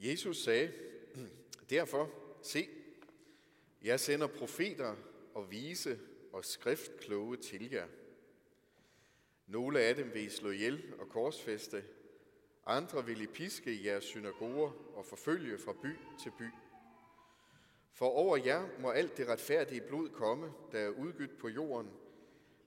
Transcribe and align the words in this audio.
Jesus 0.00 0.42
sagde, 0.42 0.72
derfor, 1.70 2.10
se, 2.42 2.68
jeg 3.82 4.00
sender 4.00 4.26
profeter 4.26 4.96
og 5.34 5.50
vise 5.50 5.98
og 6.32 6.44
skriftkloge 6.44 7.36
til 7.36 7.70
jer. 7.70 7.86
Nogle 9.46 9.80
af 9.80 9.94
dem 9.94 10.14
vil 10.14 10.24
I 10.24 10.28
slå 10.28 10.50
ihjel 10.50 10.94
og 10.98 11.08
korsfeste, 11.08 11.84
andre 12.66 13.06
vil 13.06 13.20
I 13.20 13.26
piske 13.26 13.72
i 13.72 13.86
jeres 13.86 14.04
synagoger 14.04 14.96
og 14.96 15.06
forfølge 15.06 15.58
fra 15.58 15.72
by 15.72 15.96
til 16.22 16.32
by. 16.38 16.48
For 17.92 18.06
over 18.06 18.36
jer 18.36 18.68
må 18.78 18.90
alt 18.90 19.16
det 19.16 19.28
retfærdige 19.28 19.80
blod 19.80 20.08
komme, 20.08 20.52
der 20.72 20.78
er 20.78 20.88
udgydt 20.88 21.38
på 21.38 21.48
jorden, 21.48 21.90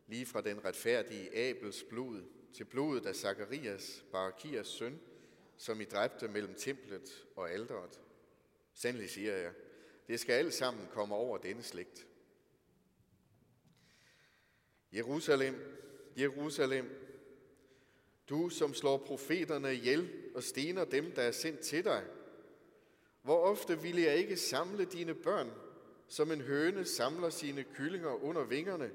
lige 0.08 0.26
fra 0.26 0.42
den 0.42 0.66
retfærdige 0.66 1.38
Abels 1.38 1.84
blod 1.84 2.24
til 2.54 2.66
blodet 2.66 3.06
af 3.06 3.16
Zakarias, 3.16 4.06
Barakias 4.12 4.68
søn, 4.68 5.00
som 5.64 5.82
I 5.82 5.86
dræbte 5.86 6.28
mellem 6.28 6.56
templet 6.56 7.28
og 7.36 7.52
alderet. 7.52 8.02
Sandelig 8.74 9.10
siger 9.10 9.36
jeg, 9.36 9.54
det 10.08 10.20
skal 10.20 10.34
alt 10.34 10.54
sammen 10.54 10.88
komme 10.92 11.16
over 11.16 11.38
denne 11.38 11.64
slægt. 11.64 12.08
Jerusalem, 14.94 15.56
Jerusalem, 16.18 16.90
du 18.30 18.50
som 18.50 18.74
slår 18.74 18.98
profeterne 18.98 19.74
ihjel 19.74 20.32
og 20.36 20.44
stener 20.44 20.86
dem, 20.86 21.12
der 21.12 21.22
er 21.22 21.32
sendt 21.32 21.60
til 21.60 21.84
dig. 21.84 22.06
Hvor 23.22 23.40
ofte 23.40 23.82
ville 23.82 24.02
jeg 24.02 24.18
ikke 24.18 24.38
samle 24.38 24.86
dine 24.86 25.16
børn, 25.16 25.52
som 26.08 26.32
en 26.32 26.42
høne 26.42 26.86
samler 26.86 27.30
sine 27.30 27.64
kyllinger 27.64 28.24
under 28.24 28.44
vingerne, 28.44 28.92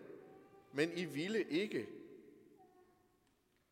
men 0.73 0.92
I 0.92 1.04
ville 1.04 1.45
ikke. 1.50 1.88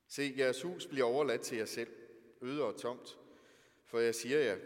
Se, 0.09 0.35
jeres 0.39 0.63
hus 0.63 0.87
bliver 0.87 1.05
overladt 1.05 1.41
til 1.41 1.59
jer 1.59 1.65
selv, 1.65 2.06
øde 2.43 2.65
og 2.65 2.81
tomt. 2.81 3.19
For 3.85 3.99
jeg 3.99 4.15
siger 4.15 4.39
jer, 4.39 4.59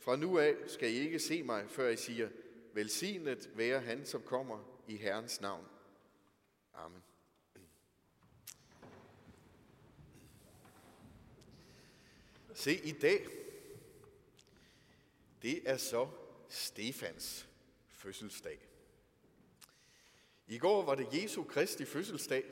fra 0.00 0.16
nu 0.16 0.38
af 0.38 0.56
skal 0.66 0.90
I 0.90 0.98
ikke 0.98 1.18
se 1.18 1.42
mig, 1.42 1.70
før 1.70 1.88
I 1.88 1.96
siger, 1.96 2.28
velsignet 2.72 3.50
være 3.54 3.80
han, 3.80 4.06
som 4.06 4.22
kommer 4.22 4.82
i 4.88 4.96
Herrens 4.96 5.40
navn. 5.40 5.66
Amen. 6.74 7.02
Se, 12.54 12.74
i 12.74 12.92
dag, 12.92 13.26
det 15.42 15.70
er 15.70 15.76
så 15.76 16.08
Stefans 16.48 17.48
fødselsdag. 17.88 18.68
I 20.46 20.58
går 20.58 20.84
var 20.84 20.94
det 20.94 21.22
Jesu 21.22 21.44
Kristi 21.44 21.84
fødselsdag, 21.84 22.44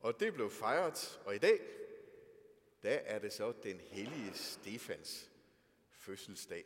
og 0.00 0.20
det 0.20 0.34
blev 0.34 0.50
fejret, 0.50 1.20
og 1.24 1.34
i 1.34 1.38
dag, 1.38 1.60
der 2.82 2.90
er 2.90 3.18
det 3.18 3.32
så 3.32 3.52
den 3.62 3.80
hellige 3.80 4.34
Stefans 4.34 5.30
fødselsdag. 5.90 6.64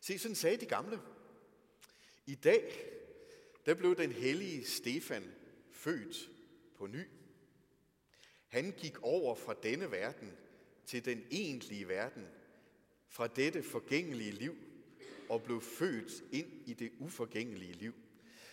Se, 0.00 0.18
sådan 0.18 0.34
sagde 0.34 0.56
de 0.56 0.66
gamle. 0.66 1.00
I 2.26 2.34
dag, 2.34 2.90
der 3.66 3.74
blev 3.74 3.96
den 3.96 4.12
hellige 4.12 4.64
Stefan 4.64 5.34
født 5.72 6.30
på 6.76 6.86
ny. 6.86 7.04
Han 8.48 8.74
gik 8.76 9.02
over 9.02 9.34
fra 9.34 9.54
denne 9.62 9.90
verden 9.90 10.32
til 10.86 11.04
den 11.04 11.26
egentlige 11.30 11.88
verden, 11.88 12.28
fra 13.08 13.26
dette 13.26 13.62
forgængelige 13.62 14.30
liv, 14.30 14.56
og 15.28 15.42
blev 15.42 15.60
født 15.60 16.24
ind 16.32 16.62
i 16.66 16.74
det 16.74 16.92
uforgængelige 16.98 17.72
liv. 17.72 17.94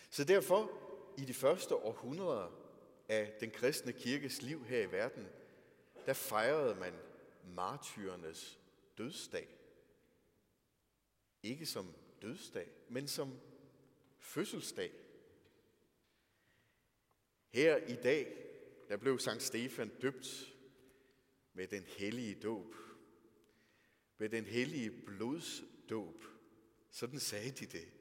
Så 0.09 0.23
derfor, 0.23 0.71
i 1.17 1.25
de 1.25 1.33
første 1.33 1.75
århundreder 1.75 2.51
af 3.09 3.33
den 3.39 3.51
kristne 3.51 3.93
kirkes 3.93 4.41
liv 4.41 4.65
her 4.65 4.79
i 4.79 4.91
verden, 4.91 5.27
der 6.05 6.13
fejrede 6.13 6.75
man 6.75 6.93
martyrernes 7.43 8.59
dødsdag. 8.97 9.57
Ikke 11.43 11.65
som 11.65 11.93
dødsdag, 12.21 12.71
men 12.89 13.07
som 13.07 13.39
fødselsdag. 14.17 14.91
Her 17.49 17.77
i 17.77 17.95
dag, 17.95 18.45
der 18.89 18.97
blev 18.97 19.19
Sankt 19.19 19.43
Stefan 19.43 19.99
døbt 20.01 20.53
med 21.53 21.67
den 21.67 21.83
hellige 21.83 22.35
dåb. 22.35 22.75
Med 24.17 24.29
den 24.29 24.45
hellige 24.45 24.91
blodsdåb. 25.05 26.23
Sådan 26.91 27.19
sagde 27.19 27.51
de 27.51 27.65
det. 27.65 27.91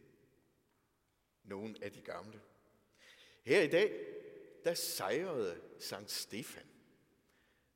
Nogle 1.43 1.85
af 1.85 1.93
de 1.93 2.01
gamle. 2.01 2.41
Her 3.43 3.63
i 3.63 3.69
dag, 3.69 4.07
der 4.65 4.75
sejrede 4.75 5.61
Sankt 5.79 6.11
Stefan. 6.11 6.74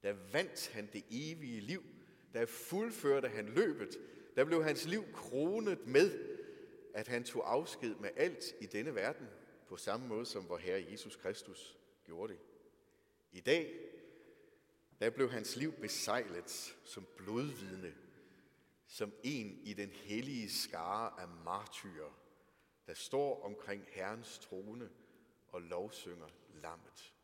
Der 0.09 0.17
vandt 0.33 0.69
han 0.69 0.89
det 0.93 1.05
evige 1.11 1.61
liv. 1.61 1.85
Der 2.33 2.47
fuldførte 2.47 3.29
han 3.29 3.49
løbet. 3.49 3.99
Der 4.37 4.45
blev 4.45 4.65
hans 4.65 4.87
liv 4.87 5.13
kronet 5.13 5.87
med, 5.87 6.39
at 6.95 7.09
han 7.09 7.25
tog 7.25 7.53
afsked 7.53 7.95
med 7.95 8.11
alt 8.17 8.45
i 8.61 8.67
denne 8.67 8.95
verden, 8.95 9.27
på 9.67 9.77
samme 9.77 10.09
måde 10.09 10.27
som 10.27 10.49
vor 10.49 10.57
Herre 10.57 10.87
Jesus 10.91 11.17
Kristus 11.17 11.79
gjorde 12.05 12.33
det. 12.33 12.41
I 13.33 13.41
dag, 13.41 13.75
der 15.01 15.11
blev 15.11 15.31
hans 15.31 15.57
liv 15.57 15.73
besejlet 15.73 16.77
som 16.85 17.07
blodvidne, 17.17 17.95
som 18.87 19.13
en 19.23 19.61
i 19.65 19.73
den 19.73 19.91
hellige 19.91 20.51
skare 20.51 21.21
af 21.21 21.29
martyrer, 21.45 22.21
der 22.87 22.95
står 22.95 23.43
omkring 23.43 23.85
Herrens 23.89 24.39
trone 24.39 24.91
og 25.49 25.63
lovsynger 25.63 26.29
lammet. 26.55 27.15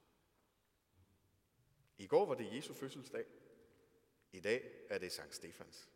I 1.99 2.07
går 2.07 2.27
var 2.27 2.35
det 2.35 2.57
Jesu 2.57 2.75
fødselsdag. 2.75 3.25
I 4.33 4.41
dag 4.41 4.63
er 4.89 4.99
det 4.99 5.13
Sankt 5.13 5.35
Stefans. 5.35 5.89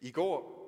I 0.00 0.10
går 0.10 0.64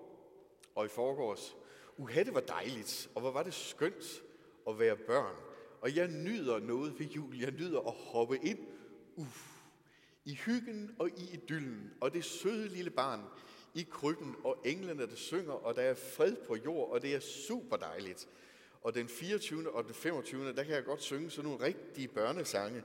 og 0.74 0.84
i 0.86 0.88
forgårs, 0.88 1.56
uha, 1.96 2.22
det 2.22 2.34
var 2.34 2.40
dejligt, 2.40 3.10
og 3.14 3.20
hvor 3.20 3.30
var 3.30 3.42
det 3.42 3.54
skønt 3.54 4.22
at 4.68 4.78
være 4.78 4.96
børn. 4.96 5.36
Og 5.80 5.96
jeg 5.96 6.08
nyder 6.08 6.58
noget 6.58 6.98
ved 6.98 7.06
jul. 7.06 7.38
Jeg 7.38 7.50
nyder 7.50 7.80
at 7.80 7.94
hoppe 7.94 8.38
ind 8.38 8.58
uf, 9.16 9.50
i 10.24 10.34
hyggen 10.34 10.96
og 10.98 11.08
i 11.08 11.30
idyllen, 11.32 11.94
og 12.00 12.12
det 12.12 12.24
søde 12.24 12.68
lille 12.68 12.90
barn 12.90 13.24
i 13.74 13.86
krybben, 13.90 14.36
og 14.44 14.58
englene, 14.64 15.06
der 15.06 15.16
synger, 15.16 15.52
og 15.52 15.76
der 15.76 15.82
er 15.82 15.94
fred 15.94 16.36
på 16.46 16.56
jord, 16.56 16.90
og 16.90 17.02
det 17.02 17.14
er 17.14 17.20
super 17.20 17.76
dejligt. 17.76 18.28
Og 18.82 18.94
den 18.94 19.08
24. 19.08 19.70
og 19.70 19.84
den 19.84 19.94
25. 19.94 20.52
der 20.52 20.64
kan 20.64 20.74
jeg 20.74 20.84
godt 20.84 21.02
synge 21.02 21.30
sådan 21.30 21.50
nogle 21.50 21.64
rigtige 21.64 22.08
børnesange. 22.08 22.82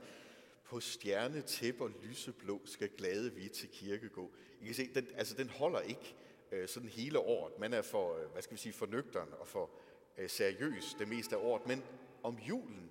På 0.66 0.80
stjernetæpper 0.80 1.84
og 1.84 1.92
lyseblå 2.02 2.60
skal 2.64 2.90
glade 2.96 3.34
vi 3.34 3.48
til 3.48 3.68
kirke 3.68 4.08
gå. 4.08 4.32
I 4.60 4.64
kan 4.64 4.74
se, 4.74 4.94
den, 4.94 5.08
altså 5.14 5.34
den 5.34 5.48
holder 5.48 5.80
ikke 5.80 6.16
øh, 6.52 6.68
sådan 6.68 6.88
hele 6.88 7.18
året. 7.18 7.58
Man 7.58 7.72
er 7.72 7.82
for, 7.82 8.16
øh, 8.16 8.30
hvad 8.32 8.42
skal 8.42 8.54
vi 8.54 8.60
sige, 8.60 8.72
for 8.72 8.86
nøgteren 8.86 9.28
og 9.32 9.48
for 9.48 9.70
øh, 10.18 10.30
seriøs 10.30 10.96
det 10.98 11.08
meste 11.08 11.36
af 11.36 11.40
året. 11.40 11.66
Men 11.66 11.82
om 12.22 12.38
julen, 12.38 12.90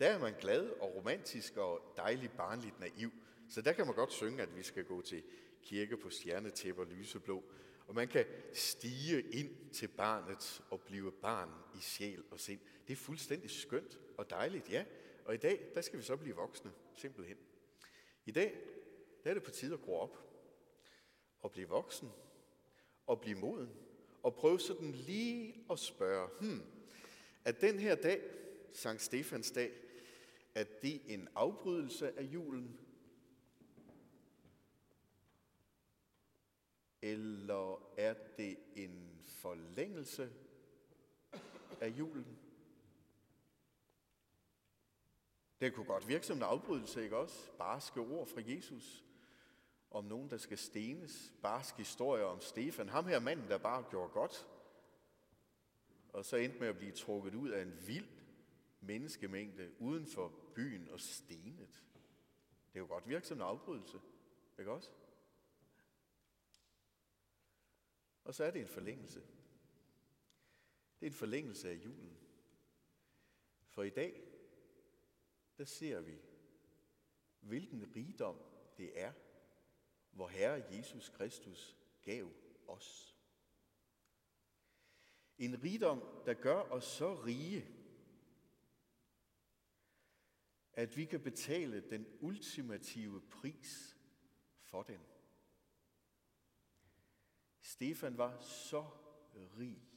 der 0.00 0.06
er 0.06 0.18
man 0.18 0.34
glad 0.40 0.70
og 0.80 0.94
romantisk 0.94 1.56
og 1.56 1.94
dejligt 1.96 2.36
barnligt 2.36 2.80
naiv. 2.80 3.10
Så 3.48 3.62
der 3.62 3.72
kan 3.72 3.86
man 3.86 3.94
godt 3.94 4.12
synge, 4.12 4.42
at 4.42 4.56
vi 4.56 4.62
skal 4.62 4.84
gå 4.84 5.02
til 5.02 5.22
kirke 5.62 5.96
på 5.96 6.10
stjernetæpper 6.10 6.84
lyseblå. 6.84 7.44
Og 7.86 7.94
man 7.94 8.08
kan 8.08 8.24
stige 8.52 9.20
ind 9.20 9.70
til 9.72 9.88
barnet 9.88 10.62
og 10.70 10.80
blive 10.80 11.12
barn 11.12 11.50
i 11.74 11.80
sjæl 11.80 12.22
og 12.30 12.40
sind. 12.40 12.60
Det 12.86 12.92
er 12.92 12.96
fuldstændig 12.96 13.50
skønt 13.50 13.98
og 14.18 14.30
dejligt, 14.30 14.70
ja. 14.70 14.84
Og 15.24 15.34
i 15.34 15.36
dag, 15.36 15.70
der 15.74 15.80
skal 15.80 15.98
vi 15.98 16.04
så 16.04 16.16
blive 16.16 16.36
voksne, 16.36 16.72
simpelthen. 16.94 17.36
I 18.26 18.30
dag, 18.30 18.60
der 19.24 19.30
er 19.30 19.34
det 19.34 19.42
på 19.42 19.50
tide 19.50 19.74
at 19.74 19.80
gro 19.80 19.98
op 19.98 20.18
og 21.42 21.52
blive 21.52 21.68
voksen 21.68 22.08
og 23.06 23.20
blive 23.20 23.38
moden 23.38 23.70
og 24.22 24.34
prøve 24.34 24.60
sådan 24.60 24.92
lige 24.92 25.64
at 25.70 25.78
spørge, 25.78 26.28
hmm, 26.40 26.62
at 27.44 27.60
den 27.60 27.78
her 27.78 27.94
dag, 27.94 28.22
Sankt 28.72 29.02
Stefans 29.02 29.50
dag, 29.50 29.72
er 30.54 30.64
det 30.82 31.00
en 31.06 31.28
afbrydelse 31.34 32.18
af 32.18 32.22
julen, 32.22 32.78
Eller 37.04 37.92
er 37.96 38.14
det 38.36 38.58
en 38.76 39.22
forlængelse 39.24 40.30
af 41.80 41.88
julen? 41.88 42.43
Det 45.64 45.74
kunne 45.74 45.86
godt 45.86 46.08
virke 46.08 46.26
som 46.26 46.36
en 46.36 46.42
afbrydelse, 46.42 47.04
ikke 47.04 47.16
også? 47.16 47.50
Barske 47.58 48.00
ord 48.00 48.26
fra 48.26 48.40
Jesus 48.44 49.04
om 49.90 50.04
nogen, 50.04 50.30
der 50.30 50.36
skal 50.36 50.58
stenes. 50.58 51.32
Barske 51.42 51.78
historier 51.78 52.24
om 52.24 52.40
Stefan. 52.40 52.88
Ham 52.88 53.06
her 53.06 53.18
manden, 53.18 53.48
der 53.48 53.58
bare 53.58 53.84
gjorde 53.90 54.12
godt. 54.12 54.48
Og 56.08 56.24
så 56.24 56.36
endte 56.36 56.58
med 56.58 56.68
at 56.68 56.76
blive 56.76 56.92
trukket 56.92 57.34
ud 57.34 57.48
af 57.50 57.62
en 57.62 57.86
vild 57.86 58.08
menneskemængde 58.80 59.72
uden 59.78 60.06
for 60.06 60.32
byen 60.54 60.88
og 60.88 61.00
stenet. 61.00 61.84
Det 62.72 62.80
kunne 62.80 62.88
godt 62.88 63.08
virke 63.08 63.26
som 63.26 63.38
en 63.38 63.42
afbrydelse, 63.42 64.00
ikke 64.58 64.72
også? 64.72 64.90
Og 68.24 68.34
så 68.34 68.44
er 68.44 68.50
det 68.50 68.60
en 68.60 68.68
forlængelse. 68.68 69.20
Det 71.00 71.06
er 71.06 71.10
en 71.10 71.12
forlængelse 71.12 71.70
af 71.70 71.74
julen. 71.74 72.18
For 73.68 73.82
i 73.82 73.90
dag, 73.90 74.33
der 75.58 75.64
ser 75.64 76.00
vi, 76.00 76.18
hvilken 77.40 77.96
rigdom 77.96 78.38
det 78.76 79.00
er, 79.00 79.12
hvor 80.10 80.28
Herre 80.28 80.76
Jesus 80.76 81.08
Kristus 81.08 81.76
gav 82.02 82.30
os. 82.66 83.16
En 85.38 85.62
rigdom, 85.62 86.02
der 86.26 86.34
gør 86.34 86.60
os 86.60 86.84
så 86.84 87.14
rige, 87.14 87.66
at 90.72 90.96
vi 90.96 91.04
kan 91.04 91.20
betale 91.20 91.90
den 91.90 92.06
ultimative 92.20 93.20
pris 93.20 93.96
for 94.60 94.82
den. 94.82 95.00
Stefan 97.60 98.18
var 98.18 98.40
så 98.40 98.90
rig 99.34 99.93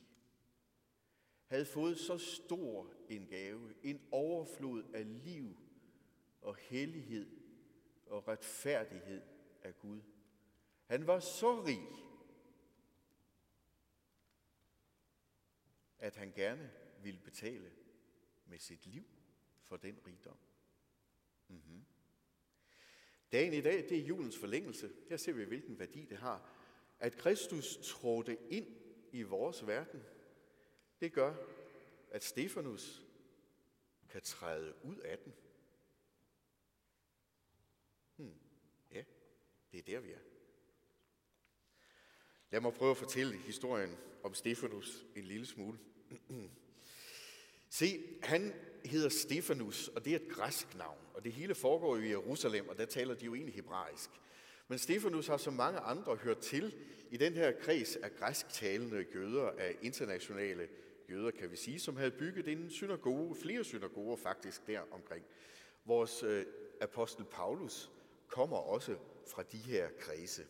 havde 1.48 1.66
fået 1.66 1.98
så 2.00 2.18
stor 2.18 2.94
en 3.10 3.28
gave, 3.28 3.74
en 3.84 4.02
overflod 4.12 4.84
af 4.94 5.24
liv 5.24 5.58
og 6.42 6.56
hellighed 6.56 7.28
og 8.06 8.28
retfærdighed 8.28 9.22
af 9.64 9.80
Gud. 9.80 10.02
Han 10.86 11.08
var 11.08 11.20
så 11.20 11.64
rig, 11.64 11.88
at 16.00 16.16
han 16.16 16.32
gerne 16.32 16.72
ville 17.04 17.20
betale 17.20 17.72
med 18.46 18.60
sit 18.60 18.86
liv 18.86 19.04
for 19.64 19.78
den 19.78 20.00
rigdom. 20.08 20.38
Mm-hmm. 21.48 21.86
Dagen 23.32 23.54
i 23.54 23.62
dag, 23.62 23.90
det 23.90 23.98
er 23.98 24.06
julens 24.06 24.38
forlængelse. 24.38 24.92
Her 25.10 25.18
ser 25.18 25.34
vi, 25.34 25.44
hvilken 25.44 25.80
værdi 25.80 26.06
det 26.06 26.18
har. 26.18 26.54
At 27.00 27.18
Kristus 27.18 27.78
trådte 27.84 28.38
ind 28.50 28.68
i 29.12 29.22
vores 29.22 29.68
verden, 29.68 30.04
det 31.02 31.14
gør, 31.14 31.36
at 32.12 32.24
Stefanus 32.24 33.02
kan 34.10 34.22
træde 34.22 34.74
ud 34.84 34.96
af 34.96 35.18
den. 35.18 35.34
Hmm. 38.16 38.40
Ja, 38.92 39.04
det 39.72 39.80
er 39.80 39.84
der, 39.84 40.00
vi 40.00 40.12
er. 40.12 40.20
Lad 42.52 42.62
mig 42.62 42.74
prøve 42.74 42.92
at 42.92 42.98
fortælle 42.98 43.38
historien 43.38 43.98
om 44.24 44.34
Stefanus 44.34 45.06
en 45.16 45.24
lille 45.24 45.46
smule. 45.46 45.80
Se, 47.70 48.20
han 48.24 48.54
hedder 48.86 49.10
Stefanus, 49.10 49.88
og 49.88 50.06
det 50.06 50.12
er 50.12 50.20
et 50.20 50.30
græsk 50.30 50.76
navn, 50.76 51.00
og 51.14 51.24
det 51.24 51.32
hele 51.34 51.56
foregår 51.56 51.98
i 51.98 52.10
Jerusalem, 52.10 52.70
og 52.70 52.78
der 52.78 52.86
taler 52.86 53.16
de 53.16 53.26
jo 53.26 53.36
egentlig 53.36 53.56
hebraisk. 53.56 54.10
Men 54.68 54.80
Stefanus 54.80 55.28
har 55.28 55.38
som 55.38 55.54
mange 55.54 55.80
andre 55.80 56.16
hørt 56.16 56.40
til 56.40 56.76
i 57.12 57.18
den 57.18 57.34
her 57.34 57.52
kreds 57.52 57.96
af 57.96 58.16
græsktalende 58.16 59.06
jøder, 59.16 59.50
af 59.50 59.76
internationale 59.82 60.70
jøder, 61.10 61.32
kan 61.32 61.52
vi 61.52 61.56
sige, 61.56 61.80
som 61.80 61.98
havde 61.98 62.12
bygget 62.12 62.48
en 62.48 62.70
synagoge, 62.70 63.36
flere 63.36 63.64
synagoger 63.64 64.16
faktisk 64.16 64.68
der 64.68 64.82
omkring. 64.92 65.26
Vores 65.86 66.24
øh, 66.24 66.46
apostel 66.82 67.26
Paulus 67.26 67.92
kommer 68.28 68.58
også 68.58 68.96
fra 69.28 69.44
de 69.44 69.58
her 69.58 69.90
kredse. 70.00 70.46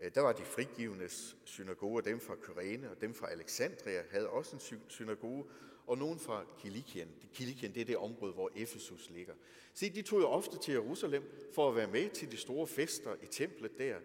Øh, 0.00 0.10
der 0.14 0.20
var 0.20 0.32
de 0.32 0.42
frigivnes 0.42 1.36
synagoger, 1.44 2.00
dem 2.00 2.20
fra 2.20 2.36
Kyrene 2.36 2.90
og 2.90 3.00
dem 3.00 3.14
fra 3.14 3.30
Alexandria 3.30 4.02
havde 4.10 4.28
også 4.28 4.56
en 4.56 4.80
synagoge, 4.88 5.44
og 5.86 5.98
nogen 5.98 6.18
fra 6.18 6.44
Kilikien. 6.58 7.08
Kilikien 7.32 7.74
det 7.74 7.80
er 7.80 7.84
det 7.84 7.96
område, 7.96 8.32
hvor 8.32 8.50
Efesus 8.56 9.10
ligger. 9.10 9.34
Se, 9.74 9.90
de 9.90 10.02
tog 10.02 10.20
jo 10.20 10.28
ofte 10.28 10.58
til 10.58 10.72
Jerusalem 10.72 11.22
for 11.52 11.68
at 11.68 11.76
være 11.76 11.86
med 11.86 12.10
til 12.10 12.30
de 12.30 12.36
store 12.36 12.66
fester 12.66 13.16
i 13.22 13.26
templet 13.26 13.78
der. 13.78 13.98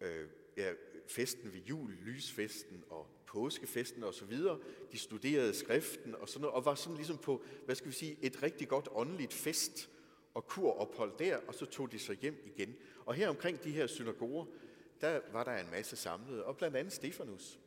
Øh, 0.00 0.28
ja, 0.56 0.72
festen 1.08 1.52
ved 1.52 1.60
jul, 1.60 1.90
lysfesten 1.90 2.84
og 2.90 3.06
påskefesten 3.26 4.04
og 4.04 4.14
så 4.14 4.24
videre. 4.24 4.58
De 4.92 4.98
studerede 4.98 5.54
skriften 5.54 6.14
og 6.14 6.28
sådan 6.28 6.40
noget, 6.40 6.54
og 6.54 6.64
var 6.64 6.74
sådan 6.74 6.96
ligesom 6.96 7.18
på, 7.18 7.44
hvad 7.64 7.74
skal 7.74 7.88
vi 7.88 7.94
sige, 7.94 8.16
et 8.22 8.42
rigtig 8.42 8.68
godt 8.68 8.88
åndeligt 8.92 9.32
fest 9.32 9.90
og 10.34 10.46
kurophold 10.46 11.12
der, 11.18 11.36
og 11.48 11.54
så 11.54 11.66
tog 11.66 11.92
de 11.92 11.98
sig 11.98 12.16
hjem 12.16 12.42
igen. 12.46 12.76
Og 13.06 13.14
her 13.14 13.28
omkring 13.28 13.64
de 13.64 13.70
her 13.70 13.86
synagoger, 13.86 14.46
der 15.00 15.20
var 15.32 15.44
der 15.44 15.56
en 15.56 15.70
masse 15.70 15.96
samlet, 15.96 16.42
og 16.42 16.56
blandt 16.56 16.76
andet 16.76 16.92
Stefanus. 16.92 17.60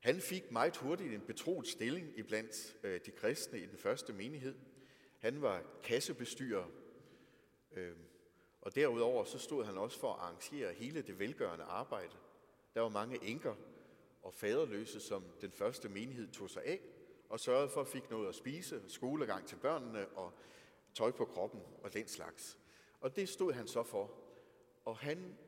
Han 0.00 0.20
fik 0.20 0.50
meget 0.50 0.76
hurtigt 0.76 1.14
en 1.14 1.20
betroet 1.20 1.68
stilling 1.68 2.18
iblandt 2.18 2.76
øh, 2.82 3.00
de 3.06 3.10
kristne 3.10 3.58
i 3.58 3.66
den 3.66 3.78
første 3.78 4.12
menighed. 4.12 4.54
Han 5.18 5.42
var 5.42 5.62
kassebestyrer, 5.82 6.64
øh, 7.72 7.92
og 8.60 8.74
derudover 8.74 9.24
så 9.24 9.38
stod 9.38 9.64
han 9.64 9.78
også 9.78 9.98
for 9.98 10.12
at 10.12 10.20
arrangere 10.20 10.72
hele 10.72 11.02
det 11.02 11.18
velgørende 11.18 11.64
arbejde. 11.64 12.16
Der 12.74 12.80
var 12.80 12.88
mange 12.88 13.24
enker 13.24 13.54
og 14.22 14.34
faderløse, 14.34 15.00
som 15.00 15.24
den 15.40 15.52
første 15.52 15.88
menighed 15.88 16.32
tog 16.32 16.50
sig 16.50 16.64
af, 16.64 16.80
og 17.28 17.40
sørgede 17.40 17.68
for 17.68 17.80
at 17.80 17.88
fik 17.88 18.10
noget 18.10 18.28
at 18.28 18.34
spise, 18.34 18.90
skolegang 18.90 19.46
til 19.46 19.56
børnene 19.56 20.08
og 20.08 20.32
tøj 20.94 21.10
på 21.10 21.24
kroppen 21.24 21.62
og 21.82 21.92
den 21.92 22.08
slags. 22.08 22.58
Og 23.00 23.16
det 23.16 23.28
stod 23.28 23.52
han 23.52 23.68
så 23.68 23.82
for. 23.82 24.18
Og 24.84 24.98
han 24.98 25.38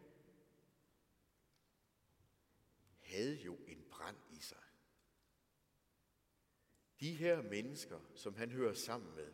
havde 3.00 3.36
jo 3.36 3.58
en 3.66 3.84
brand 3.90 4.16
i 4.30 4.40
sig. 4.40 4.62
De 7.00 7.14
her 7.14 7.42
mennesker, 7.42 8.00
som 8.14 8.34
han 8.34 8.50
hører 8.50 8.74
sammen 8.74 9.14
med, 9.14 9.32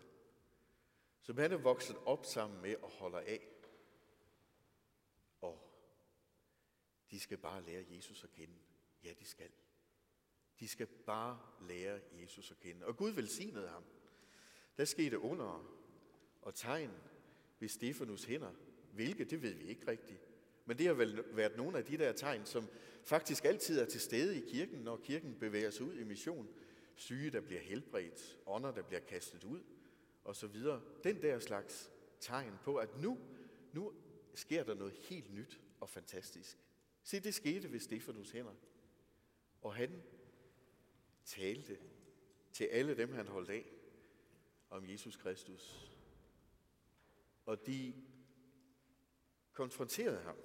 som 1.23 1.39
han 1.39 1.53
er 1.53 1.57
vokset 1.57 1.97
op 2.07 2.25
sammen 2.25 2.63
med 2.63 2.77
og 2.77 2.91
holder 2.91 3.19
af, 3.19 3.47
og 5.41 5.71
de 7.11 7.21
skal 7.21 7.39
bare 7.39 7.63
lære 7.63 7.85
Jesus 7.91 8.25
at 8.25 8.33
kende. 8.33 8.55
Ja, 9.05 9.13
de 9.21 9.25
skal. 9.25 9.51
De 10.61 10.69
skal 10.69 10.87
bare 10.87 11.41
lære 11.69 12.01
Jesus 12.23 12.51
at 12.51 12.61
kende. 12.61 12.87
Og 12.87 12.97
Gud 12.97 13.11
velsignede 13.11 13.69
ham. 13.69 13.85
Der 14.77 14.85
skete 14.85 15.19
under 15.19 15.77
og 16.43 16.55
tegn 16.55 16.91
ved 17.59 17.69
Stefanus 17.69 18.25
hænder. 18.25 18.53
Hvilke, 18.93 19.25
det 19.25 19.43
ved 19.43 19.55
vi 19.55 19.65
ikke 19.65 19.91
rigtigt. 19.91 20.21
Men 20.65 20.79
det 20.79 20.87
har 20.87 20.95
vel 20.95 21.25
været 21.37 21.57
nogle 21.57 21.79
af 21.79 21.85
de 21.85 21.99
der 21.99 22.13
tegn, 22.13 22.47
som 22.47 22.69
faktisk 23.05 23.45
altid 23.45 23.81
er 23.81 23.85
til 23.85 24.01
stede 24.01 24.37
i 24.43 24.51
kirken, 24.51 24.79
når 24.79 24.97
kirken 24.97 25.39
bevæger 25.39 25.71
sig 25.71 25.87
ud 25.87 25.95
i 25.95 26.05
mission. 26.05 26.49
Syge, 26.95 27.31
der 27.31 27.41
bliver 27.41 27.61
helbredt, 27.61 28.39
ånder, 28.47 28.73
der 28.73 28.83
bliver 28.83 29.01
kastet 29.01 29.45
ud, 29.45 29.61
og 30.25 30.37
så 30.37 30.47
videre. 30.47 30.83
Den 31.05 31.23
der 31.23 31.39
slags 31.39 31.91
tegn 32.21 32.55
på, 32.65 32.77
at 32.77 33.01
nu, 33.01 33.19
nu 33.73 33.93
sker 34.35 34.65
der 34.65 34.75
noget 34.75 34.93
helt 34.93 35.35
nyt 35.35 35.61
og 35.81 35.89
fantastisk. 35.89 36.59
Se, 37.03 37.21
det 37.21 37.35
skete 37.35 37.73
ved 37.73 37.81
Stefanus 37.81 38.31
hænder. 38.31 38.55
Og 39.63 39.75
han 39.75 40.03
talte 41.25 41.79
til 42.53 42.65
alle 42.65 42.97
dem, 42.97 43.13
han 43.13 43.27
holdt 43.27 43.51
af, 43.51 43.65
om 44.71 44.91
Jesus 44.91 45.17
Kristus. 45.17 45.91
Og 47.47 47.67
de 47.67 47.95
konfronterede 49.53 50.21
ham. 50.21 50.37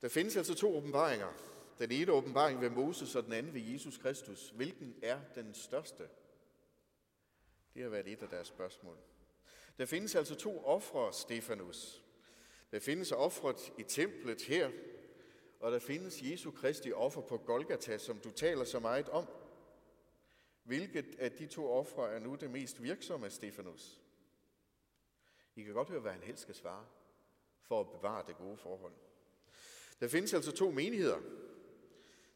Der 0.00 0.08
findes 0.08 0.36
altså 0.36 0.54
to 0.54 0.76
åbenbaringer. 0.76 1.32
Den 1.78 1.90
ene 1.90 2.12
åbenbaring 2.12 2.60
ved 2.60 2.70
Moses, 2.70 3.14
og 3.14 3.24
den 3.24 3.32
anden 3.32 3.54
ved 3.54 3.60
Jesus 3.60 3.98
Kristus. 3.98 4.50
Hvilken 4.50 4.94
er 5.02 5.20
den 5.34 5.54
største? 5.54 6.08
Det 7.74 7.82
har 7.82 7.88
været 7.88 8.08
et 8.08 8.22
af 8.22 8.28
deres 8.28 8.48
spørgsmål. 8.48 8.98
Der 9.78 9.86
findes 9.86 10.14
altså 10.14 10.34
to 10.34 10.64
ofre, 10.64 11.12
Stefanus. 11.12 12.03
Der 12.74 12.80
findes 12.80 13.12
offret 13.12 13.72
i 13.78 13.82
templet 13.82 14.42
her, 14.42 14.70
og 15.60 15.72
der 15.72 15.78
findes 15.78 16.22
Jesu 16.22 16.50
Kristi 16.50 16.92
offer 16.92 17.20
på 17.20 17.36
Golgata, 17.36 17.98
som 17.98 18.18
du 18.18 18.30
taler 18.30 18.64
så 18.64 18.78
meget 18.78 19.08
om. 19.08 19.26
Hvilket 20.62 21.14
af 21.18 21.32
de 21.32 21.46
to 21.46 21.72
ofre 21.72 22.12
er 22.12 22.18
nu 22.18 22.34
det 22.34 22.50
mest 22.50 22.82
virksomme, 22.82 23.30
Stefanus? 23.30 24.00
I 25.56 25.62
kan 25.62 25.74
godt 25.74 25.88
høre, 25.88 26.00
hvad 26.00 26.12
han 26.12 26.22
helst 26.22 26.42
skal 26.42 26.54
svare, 26.54 26.86
for 27.62 27.80
at 27.80 27.90
bevare 27.90 28.24
det 28.26 28.36
gode 28.36 28.56
forhold. 28.56 28.94
Der 30.00 30.08
findes 30.08 30.34
altså 30.34 30.52
to 30.52 30.70
menigheder. 30.70 31.20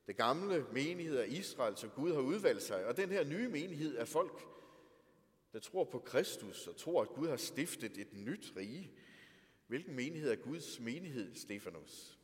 Det 0.07 0.16
gamle 0.16 0.66
menighed 0.73 1.16
af 1.16 1.28
Israel, 1.28 1.76
som 1.76 1.90
Gud 1.90 2.12
har 2.12 2.21
udvalgt 2.21 2.62
sig, 2.62 2.87
og 2.87 2.97
den 2.97 3.11
her 3.11 3.25
nye 3.25 3.49
menighed 3.49 3.97
er 3.97 4.04
folk, 4.04 4.47
der 5.52 5.59
tror 5.59 5.85
på 5.85 5.99
Kristus 5.99 6.66
og 6.66 6.76
tror, 6.76 7.02
at 7.02 7.09
Gud 7.09 7.28
har 7.28 7.37
stiftet 7.37 7.99
et 7.99 8.12
nyt 8.12 8.52
rige. 8.57 8.92
Hvilken 9.68 9.94
menighed 9.94 10.30
er 10.30 10.37
Guds 10.37 10.80
menighed, 10.80 11.34
Stefanus? 11.34 12.18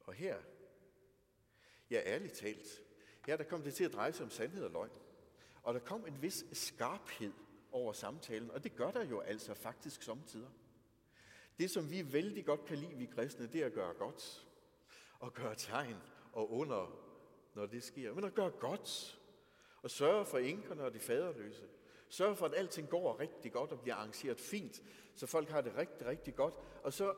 Og 0.00 0.14
her, 0.14 0.36
ja 1.90 2.02
ærligt 2.06 2.32
talt, 2.32 2.82
her 3.26 3.36
der 3.36 3.44
kom 3.44 3.62
det 3.62 3.74
til 3.74 3.84
at 3.84 3.92
dreje 3.92 4.12
sig 4.12 4.24
om 4.24 4.30
sandhed 4.30 4.64
og 4.64 4.70
løgn. 4.70 4.90
Og 5.62 5.74
der 5.74 5.80
kom 5.80 6.06
en 6.06 6.22
vis 6.22 6.44
skarphed 6.52 7.32
over 7.72 7.92
samtalen, 7.92 8.50
og 8.50 8.64
det 8.64 8.76
gør 8.76 8.90
der 8.90 9.04
jo 9.04 9.20
altså 9.20 9.54
faktisk 9.54 10.02
samtidig. 10.02 10.48
Det, 11.58 11.70
som 11.70 11.90
vi 11.90 12.12
vældig 12.12 12.44
godt 12.44 12.64
kan 12.64 12.78
lide, 12.78 12.94
vi 12.94 13.06
kristne, 13.06 13.46
det 13.46 13.62
er 13.62 13.66
at 13.66 13.72
gøre 13.72 13.94
godt. 13.94 14.46
Og 15.18 15.34
gøre 15.34 15.54
tegn 15.54 15.96
og 16.32 16.52
under, 16.52 17.04
når 17.54 17.66
det 17.66 17.82
sker. 17.82 18.14
Men 18.14 18.24
at 18.24 18.34
gøre 18.34 18.50
godt. 18.50 19.20
Og 19.82 19.90
sørge 19.90 20.26
for 20.26 20.38
enkerne 20.38 20.82
og 20.82 20.94
de 20.94 20.98
faderløse. 20.98 21.68
Sørg 22.14 22.38
for, 22.38 22.46
at 22.46 22.54
alting 22.54 22.88
går 22.88 23.20
rigtig 23.20 23.52
godt 23.52 23.72
og 23.72 23.80
bliver 23.80 23.94
arrangeret 23.94 24.40
fint, 24.40 24.82
så 25.14 25.26
folk 25.26 25.48
har 25.48 25.60
det 25.60 25.76
rigtig, 25.76 26.06
rigtig 26.06 26.34
godt. 26.34 26.54
Og 26.82 26.92
så 26.92 27.14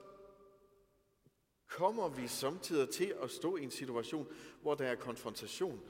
kommer 1.67 2.09
vi 2.09 2.29
samtidig 2.29 2.91
til 2.91 3.15
at 3.23 3.31
stå 3.31 3.57
i 3.57 3.63
en 3.63 3.71
situation, 3.71 4.29
hvor 4.63 4.75
der 4.75 4.87
er 4.87 4.95
konfrontation, 4.95 5.89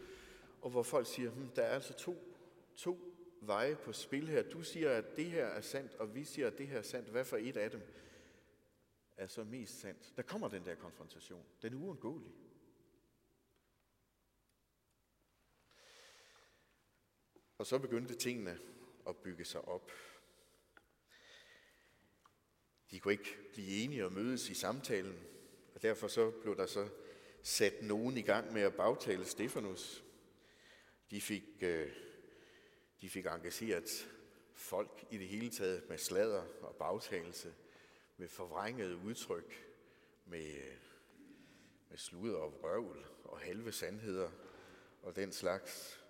og 0.62 0.70
hvor 0.70 0.82
folk 0.82 1.06
siger, 1.06 1.30
hm, 1.30 1.48
der 1.48 1.62
er 1.62 1.74
altså 1.74 1.94
to, 1.94 2.36
to 2.76 2.98
veje 3.40 3.76
på 3.76 3.92
spil 3.92 4.28
her. 4.28 4.42
Du 4.42 4.62
siger, 4.62 4.90
at 4.90 5.16
det 5.16 5.24
her 5.24 5.46
er 5.46 5.60
sandt, 5.60 5.94
og 5.94 6.14
vi 6.14 6.24
siger, 6.24 6.46
at 6.46 6.58
det 6.58 6.68
her 6.68 6.78
er 6.78 6.82
sandt. 6.82 7.08
Hvad 7.08 7.24
for 7.24 7.36
et 7.36 7.56
af 7.56 7.70
dem 7.70 7.82
er 9.16 9.26
så 9.26 9.44
mest 9.44 9.80
sandt? 9.80 10.12
Der 10.16 10.22
kommer 10.22 10.48
den 10.48 10.64
der 10.64 10.74
konfrontation. 10.74 11.44
Den 11.62 11.72
er 11.72 11.78
uundgåelig. 11.78 12.32
Og 17.58 17.66
så 17.66 17.78
begyndte 17.78 18.14
tingene 18.14 18.58
at 19.08 19.16
bygge 19.16 19.44
sig 19.44 19.60
op. 19.68 19.90
De 22.90 23.00
kunne 23.00 23.12
ikke 23.12 23.36
blive 23.52 23.84
enige 23.84 24.04
og 24.04 24.12
mødes 24.12 24.48
i 24.50 24.54
samtalen, 24.54 25.26
og 25.74 25.82
derfor 25.82 26.08
så 26.08 26.30
blev 26.30 26.56
der 26.56 26.66
så 26.66 26.88
sat 27.42 27.82
nogen 27.82 28.16
i 28.16 28.22
gang 28.22 28.52
med 28.52 28.62
at 28.62 28.74
bagtale 28.74 29.24
Stefanus. 29.24 30.04
De 31.10 31.20
fik, 31.20 31.44
øh, 31.60 31.92
de 33.00 33.10
fik 33.10 33.26
engageret 33.26 34.08
folk 34.54 35.04
i 35.10 35.18
det 35.18 35.28
hele 35.28 35.50
taget 35.50 35.88
med 35.88 35.98
sladder 35.98 36.44
og 36.62 36.76
bagtagelse, 36.76 37.54
med 38.16 38.28
forvrængede 38.28 38.96
udtryk, 38.96 39.66
med, 40.24 40.54
øh, 40.54 40.76
med 41.88 41.98
sludder 41.98 42.38
og 42.38 42.60
røvl 42.62 43.06
og 43.24 43.38
halve 43.38 43.72
sandheder 43.72 44.30
og 45.02 45.16
den 45.16 45.32
slags. 45.32 46.00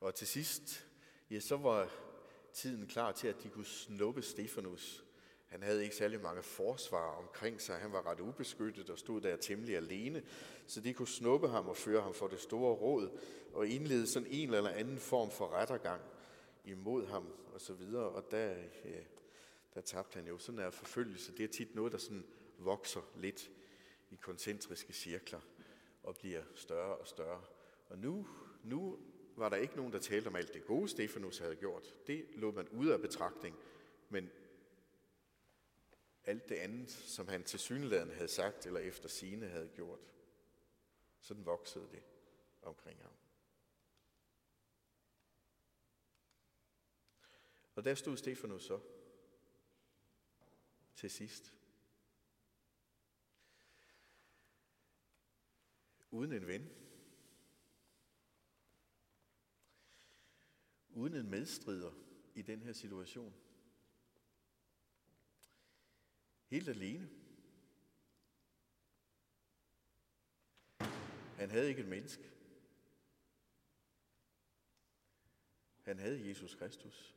Og 0.00 0.14
til 0.14 0.26
sidst, 0.26 0.86
ja, 1.30 1.40
så 1.40 1.56
var 1.56 2.11
tiden 2.52 2.86
klar 2.86 3.12
til, 3.12 3.28
at 3.28 3.42
de 3.42 3.48
kunne 3.48 3.64
snuppe 3.64 4.22
Stefanus. 4.22 5.04
Han 5.46 5.62
havde 5.62 5.82
ikke 5.84 5.96
særlig 5.96 6.20
mange 6.20 6.42
forsvar 6.42 7.16
omkring 7.22 7.60
sig. 7.60 7.76
Han 7.76 7.92
var 7.92 8.06
ret 8.06 8.20
ubeskyttet 8.20 8.90
og 8.90 8.98
stod 8.98 9.20
der 9.20 9.36
temmelig 9.36 9.76
alene. 9.76 10.22
Så 10.66 10.80
de 10.80 10.94
kunne 10.94 11.08
snuppe 11.08 11.48
ham 11.48 11.68
og 11.68 11.76
føre 11.76 12.02
ham 12.02 12.14
for 12.14 12.26
det 12.26 12.40
store 12.40 12.74
råd 12.74 13.18
og 13.52 13.66
indlede 13.66 14.06
sådan 14.06 14.28
en 14.30 14.54
eller 14.54 14.70
anden 14.70 14.98
form 14.98 15.30
for 15.30 15.48
rettergang 15.48 16.02
imod 16.64 17.06
ham 17.06 17.26
og 17.54 17.60
så 17.60 17.74
videre. 17.74 18.08
Og 18.08 18.30
der, 18.30 18.48
ja, 18.84 19.00
der 19.74 19.80
tabte 19.80 20.16
han 20.16 20.26
jo. 20.26 20.38
Sådan 20.38 20.60
er 20.60 20.70
forfølgelse. 20.70 21.36
Det 21.36 21.44
er 21.44 21.48
tit 21.48 21.74
noget, 21.74 21.92
der 21.92 21.98
sådan 21.98 22.24
vokser 22.58 23.00
lidt 23.16 23.50
i 24.10 24.16
koncentriske 24.16 24.92
cirkler 24.92 25.40
og 26.02 26.16
bliver 26.16 26.42
større 26.54 26.96
og 26.96 27.06
større. 27.06 27.42
Og 27.88 27.98
nu, 27.98 28.26
nu 28.64 28.98
var 29.36 29.48
der 29.48 29.56
ikke 29.56 29.76
nogen, 29.76 29.92
der 29.92 29.98
talte 29.98 30.28
om 30.28 30.36
alt 30.36 30.54
det 30.54 30.66
gode, 30.66 30.88
Stefanus 30.88 31.38
havde 31.38 31.56
gjort. 31.56 31.94
Det 32.06 32.26
lå 32.34 32.50
man 32.50 32.68
ud 32.68 32.88
af 32.88 33.00
betragtning. 33.00 33.56
Men 34.08 34.30
alt 36.24 36.48
det 36.48 36.54
andet, 36.54 36.90
som 36.90 37.28
han 37.28 37.44
til 37.44 37.58
synligheden 37.58 38.10
havde 38.10 38.28
sagt, 38.28 38.66
eller 38.66 38.80
efter 38.80 39.08
sine 39.08 39.48
havde 39.48 39.68
gjort, 39.74 40.00
sådan 41.20 41.46
voksede 41.46 41.88
det 41.90 42.02
omkring 42.62 43.02
ham. 43.02 43.12
Og 47.74 47.84
der 47.84 47.94
stod 47.94 48.16
Stefanus 48.16 48.64
så 48.64 48.80
til 50.94 51.10
sidst. 51.10 51.52
Uden 56.10 56.32
en 56.32 56.46
ven. 56.46 56.70
Uden 61.02 61.16
en 61.16 61.30
medstrider 61.30 61.92
i 62.34 62.42
den 62.42 62.62
her 62.62 62.72
situation. 62.72 63.34
Helt 66.46 66.68
alene. 66.68 67.10
Han 71.36 71.50
havde 71.50 71.68
ikke 71.68 71.82
et 71.82 71.88
menneske. 71.88 72.30
Han 75.82 75.98
havde 75.98 76.28
Jesus 76.28 76.54
Kristus. 76.54 77.16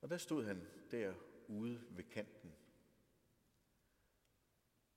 Og 0.00 0.10
der 0.10 0.18
stod 0.18 0.44
han 0.44 0.66
der 0.90 1.14
ude 1.48 1.86
ved 1.90 2.04
kanten. 2.04 2.54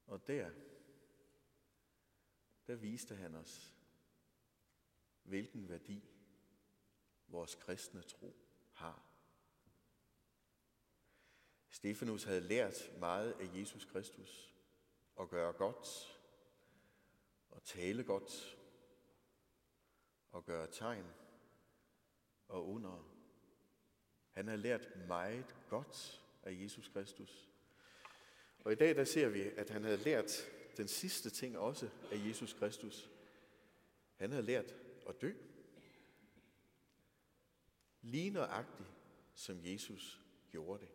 Og 0.08 0.28
der, 0.28 0.52
der 2.68 2.76
viste 2.76 3.16
han 3.16 3.36
os, 3.36 3.76
hvilken 5.24 5.70
værdi 5.70 6.15
vores 7.28 7.56
kristne 7.56 8.02
tro 8.02 8.36
har. 8.74 9.04
Stefanus 11.70 12.24
havde 12.24 12.42
lært 12.42 12.92
meget 13.00 13.32
af 13.32 13.60
Jesus 13.60 13.86
Kristus 13.86 14.54
at 15.20 15.30
gøre 15.30 15.54
godt, 15.54 16.18
og 17.50 17.64
tale 17.64 18.04
godt, 18.04 18.58
og 20.32 20.46
gøre 20.46 20.68
tegn 20.72 21.06
og 22.48 22.68
under. 22.68 23.12
Han 24.32 24.48
har 24.48 24.56
lært 24.56 25.08
meget 25.08 25.56
godt 25.70 26.22
af 26.44 26.52
Jesus 26.64 26.88
Kristus. 26.88 27.50
Og 28.60 28.72
i 28.72 28.76
dag 28.76 28.96
der 28.96 29.04
ser 29.04 29.30
vi, 29.30 29.42
at 29.42 29.70
han 29.70 29.84
havde 29.84 29.98
lært 29.98 30.32
den 30.78 30.88
sidste 30.88 31.30
ting 31.30 31.58
også 31.58 31.90
af 32.12 32.28
Jesus 32.28 32.54
Kristus. 32.54 33.10
Han 34.16 34.32
havde 34.32 34.46
lært 34.46 34.76
at 35.10 35.22
dø. 35.22 35.34
Lige 38.06 38.30
nøjagtigt, 38.30 38.90
som 39.34 39.60
Jesus 39.64 40.22
gjorde 40.52 40.82
det. 40.82 40.90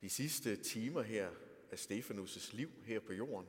De 0.00 0.08
sidste 0.08 0.56
timer 0.56 1.02
her 1.02 1.30
af 1.70 1.76
Stefanus' 1.76 2.56
liv 2.56 2.70
her 2.84 3.00
på 3.00 3.12
jorden, 3.12 3.48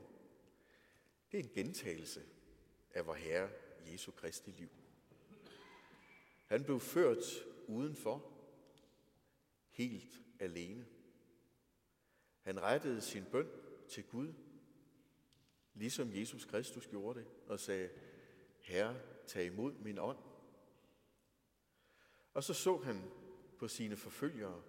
det 1.31 1.39
er 1.39 1.43
en 1.43 1.50
gentagelse 1.50 2.24
af 2.93 3.05
vor 3.05 3.13
Herre 3.13 3.50
Jesu 3.91 4.12
Kristi 4.12 4.51
liv. 4.51 4.70
Han 6.48 6.63
blev 6.63 6.79
ført 6.79 7.24
udenfor, 7.67 8.31
helt 9.70 10.22
alene. 10.39 10.86
Han 12.41 12.62
rettede 12.62 13.01
sin 13.01 13.25
bøn 13.25 13.48
til 13.89 14.03
Gud, 14.03 14.34
ligesom 15.74 16.13
Jesus 16.13 16.46
Kristus 16.46 16.88
gjorde 16.88 17.20
det, 17.20 17.27
og 17.48 17.60
sagde, 17.60 17.89
Herre, 18.60 19.01
tag 19.27 19.46
imod 19.46 19.74
min 19.74 19.98
ånd. 20.00 20.30
Og 22.33 22.43
så 22.43 22.53
så 22.53 22.77
han 22.77 23.11
på 23.57 23.67
sine 23.67 23.97
forfølgere, 23.97 24.63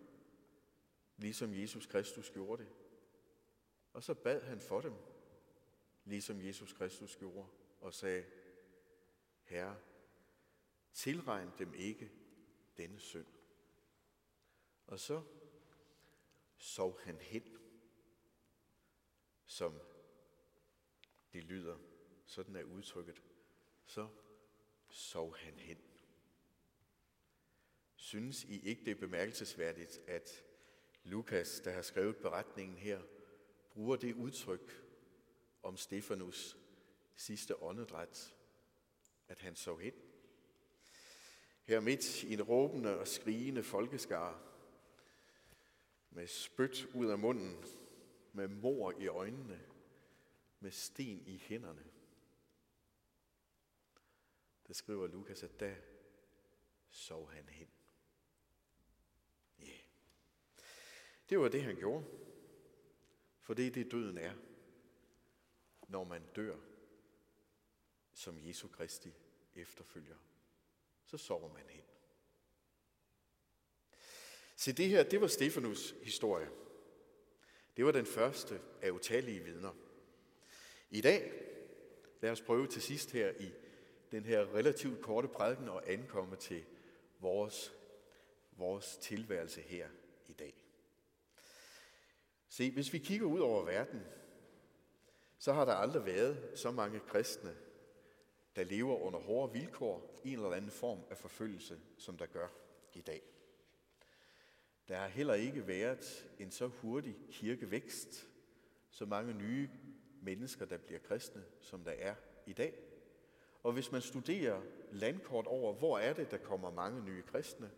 ligesom 1.17 1.55
Jesus 1.55 1.87
Kristus 1.87 2.31
gjorde 2.31 2.63
det. 2.63 2.73
Og 3.93 4.03
så 4.03 4.15
bad 4.15 4.41
han 4.41 4.61
for 4.61 4.81
dem, 4.81 4.95
ligesom 6.05 6.41
Jesus 6.41 6.73
Kristus 6.73 7.17
gjorde, 7.17 7.49
og 7.81 7.95
sagde, 7.95 8.25
Herre, 9.43 9.77
tilregn 10.93 11.51
dem 11.59 11.75
ikke 11.75 12.13
denne 12.77 12.99
synd. 12.99 13.27
Og 14.87 15.01
så 15.01 15.23
sov 16.57 17.01
han 17.01 17.19
hen, 17.19 17.59
som 19.45 19.81
det 21.33 21.45
lyder, 21.45 21.79
sådan 22.27 22.57
er 22.57 22.63
udtrykket, 22.63 23.23
så 23.85 24.09
sov 24.89 25.37
han 25.37 25.59
hen. 25.59 25.92
Synes 28.13 28.45
I 28.45 28.61
ikke, 28.69 28.85
det 28.85 28.91
er 28.91 29.01
bemærkelsesværdigt, 29.01 30.01
at 30.07 30.45
Lukas, 31.05 31.61
der 31.61 31.73
har 31.73 31.83
skrevet 31.83 32.17
beretningen 32.17 32.79
her, 32.79 33.03
bruger 33.71 33.97
det 33.97 34.15
udtryk 34.15 34.85
om 35.63 35.77
Stefanus 35.77 36.57
sidste 37.17 37.63
åndedræt, 37.63 38.35
at 39.29 39.39
han 39.39 39.57
sov 39.57 39.81
hen? 39.81 39.93
Her 41.63 41.81
midt 41.81 42.23
i 42.23 42.33
en 42.33 42.43
råbende 42.43 42.99
og 42.99 43.09
skrigende 43.09 43.63
folkeskare, 43.63 44.41
med 46.11 46.27
spyt 46.27 46.87
ud 46.95 47.07
af 47.07 47.19
munden, 47.19 47.65
med 48.33 48.49
mor 48.49 48.93
i 49.01 49.07
øjnene, 49.07 49.61
med 50.61 50.71
sten 50.71 51.27
i 51.27 51.37
hænderne. 51.37 51.85
Der 54.67 54.75
skriver 54.75 55.07
Lukas, 55.07 55.43
at 55.43 55.61
da 55.61 55.77
sov 56.91 57.31
han 57.31 57.49
hen. 57.49 57.69
Ja. 59.63 59.67
Yeah. 59.67 59.79
Det 61.33 61.41
var 61.41 61.49
det, 61.49 61.63
han 61.63 61.77
gjorde. 61.77 62.05
For 63.41 63.55
det 63.55 63.67
er 63.67 63.71
det, 63.71 63.93
døden 63.93 64.19
er, 64.19 64.35
når 65.89 66.05
man 66.05 66.23
dør 66.37 66.57
som 68.13 68.39
Jesu 68.39 68.69
Kristi 68.69 69.13
efterfølger 69.55 70.17
så 71.05 71.19
sover 71.19 71.53
man 71.53 71.63
hen. 71.69 71.85
Se, 74.57 74.73
det 74.73 74.89
her, 74.89 75.03
det 75.03 75.21
var 75.21 75.27
Stefanus 75.27 75.95
historie. 76.03 76.49
Det 77.77 77.85
var 77.85 77.93
den 77.93 78.07
første 78.07 78.61
af 78.83 78.91
utallige 78.91 79.45
vidner. 79.45 79.75
I 80.91 81.01
dag, 81.01 81.33
lad 82.21 82.31
os 82.31 82.41
prøve 82.43 82.67
til 82.67 82.83
sidst 82.83 83.11
her 83.11 83.33
i 83.41 83.53
den 84.11 84.25
her 84.25 84.55
relativt 84.55 85.03
korte 85.03 85.29
prædiken 85.29 85.69
og 85.69 85.91
ankomme 85.91 86.37
til 86.37 86.65
vores, 87.21 87.75
vores 88.53 88.97
tilværelse 88.97 89.61
her 89.61 89.89
i 90.29 90.33
dag. 90.33 90.62
Se, 92.53 92.71
hvis 92.71 92.93
vi 92.93 92.99
kigger 92.99 93.27
ud 93.27 93.41
over 93.41 93.65
verden, 93.65 94.01
så 95.39 95.53
har 95.53 95.65
der 95.65 95.73
aldrig 95.73 96.07
været 96.07 96.59
så 96.59 96.71
mange 96.71 97.01
kristne, 97.01 97.57
der 98.57 98.65
lever 98.65 98.97
under 98.97 99.19
hårde 99.19 99.53
vilkår 99.53 100.21
i 100.25 100.33
en 100.33 100.39
eller 100.39 100.53
anden 100.53 100.71
form 100.71 100.99
af 101.11 101.19
forfølgelse, 101.19 101.81
som 101.99 102.19
der 102.19 102.27
gør 102.27 102.49
i 102.95 103.01
dag. 103.01 103.23
Der 104.89 104.97
har 104.97 105.09
heller 105.09 105.35
ikke 105.35 105.67
været 105.67 106.31
en 106.39 106.51
så 106.51 106.67
hurtig 106.67 107.17
kirkevækst, 107.31 108.29
så 108.91 109.07
mange 109.07 109.35
nye 109.35 109.71
mennesker, 110.23 110.65
der 110.65 110.79
bliver 110.79 111.01
kristne, 111.01 111.45
som 111.61 111.85
der 111.85 111.93
er 111.93 112.15
i 112.47 112.53
dag. 112.53 112.75
Og 113.63 113.73
hvis 113.73 113.93
man 113.93 114.01
studerer 114.01 114.63
landkort 114.91 115.47
over, 115.47 115.73
hvor 115.73 115.99
er 115.99 116.13
det, 116.13 116.31
der 116.31 116.39
kommer 116.39 116.71
mange 116.71 117.05
nye 117.05 117.23
kristne, 117.23 117.71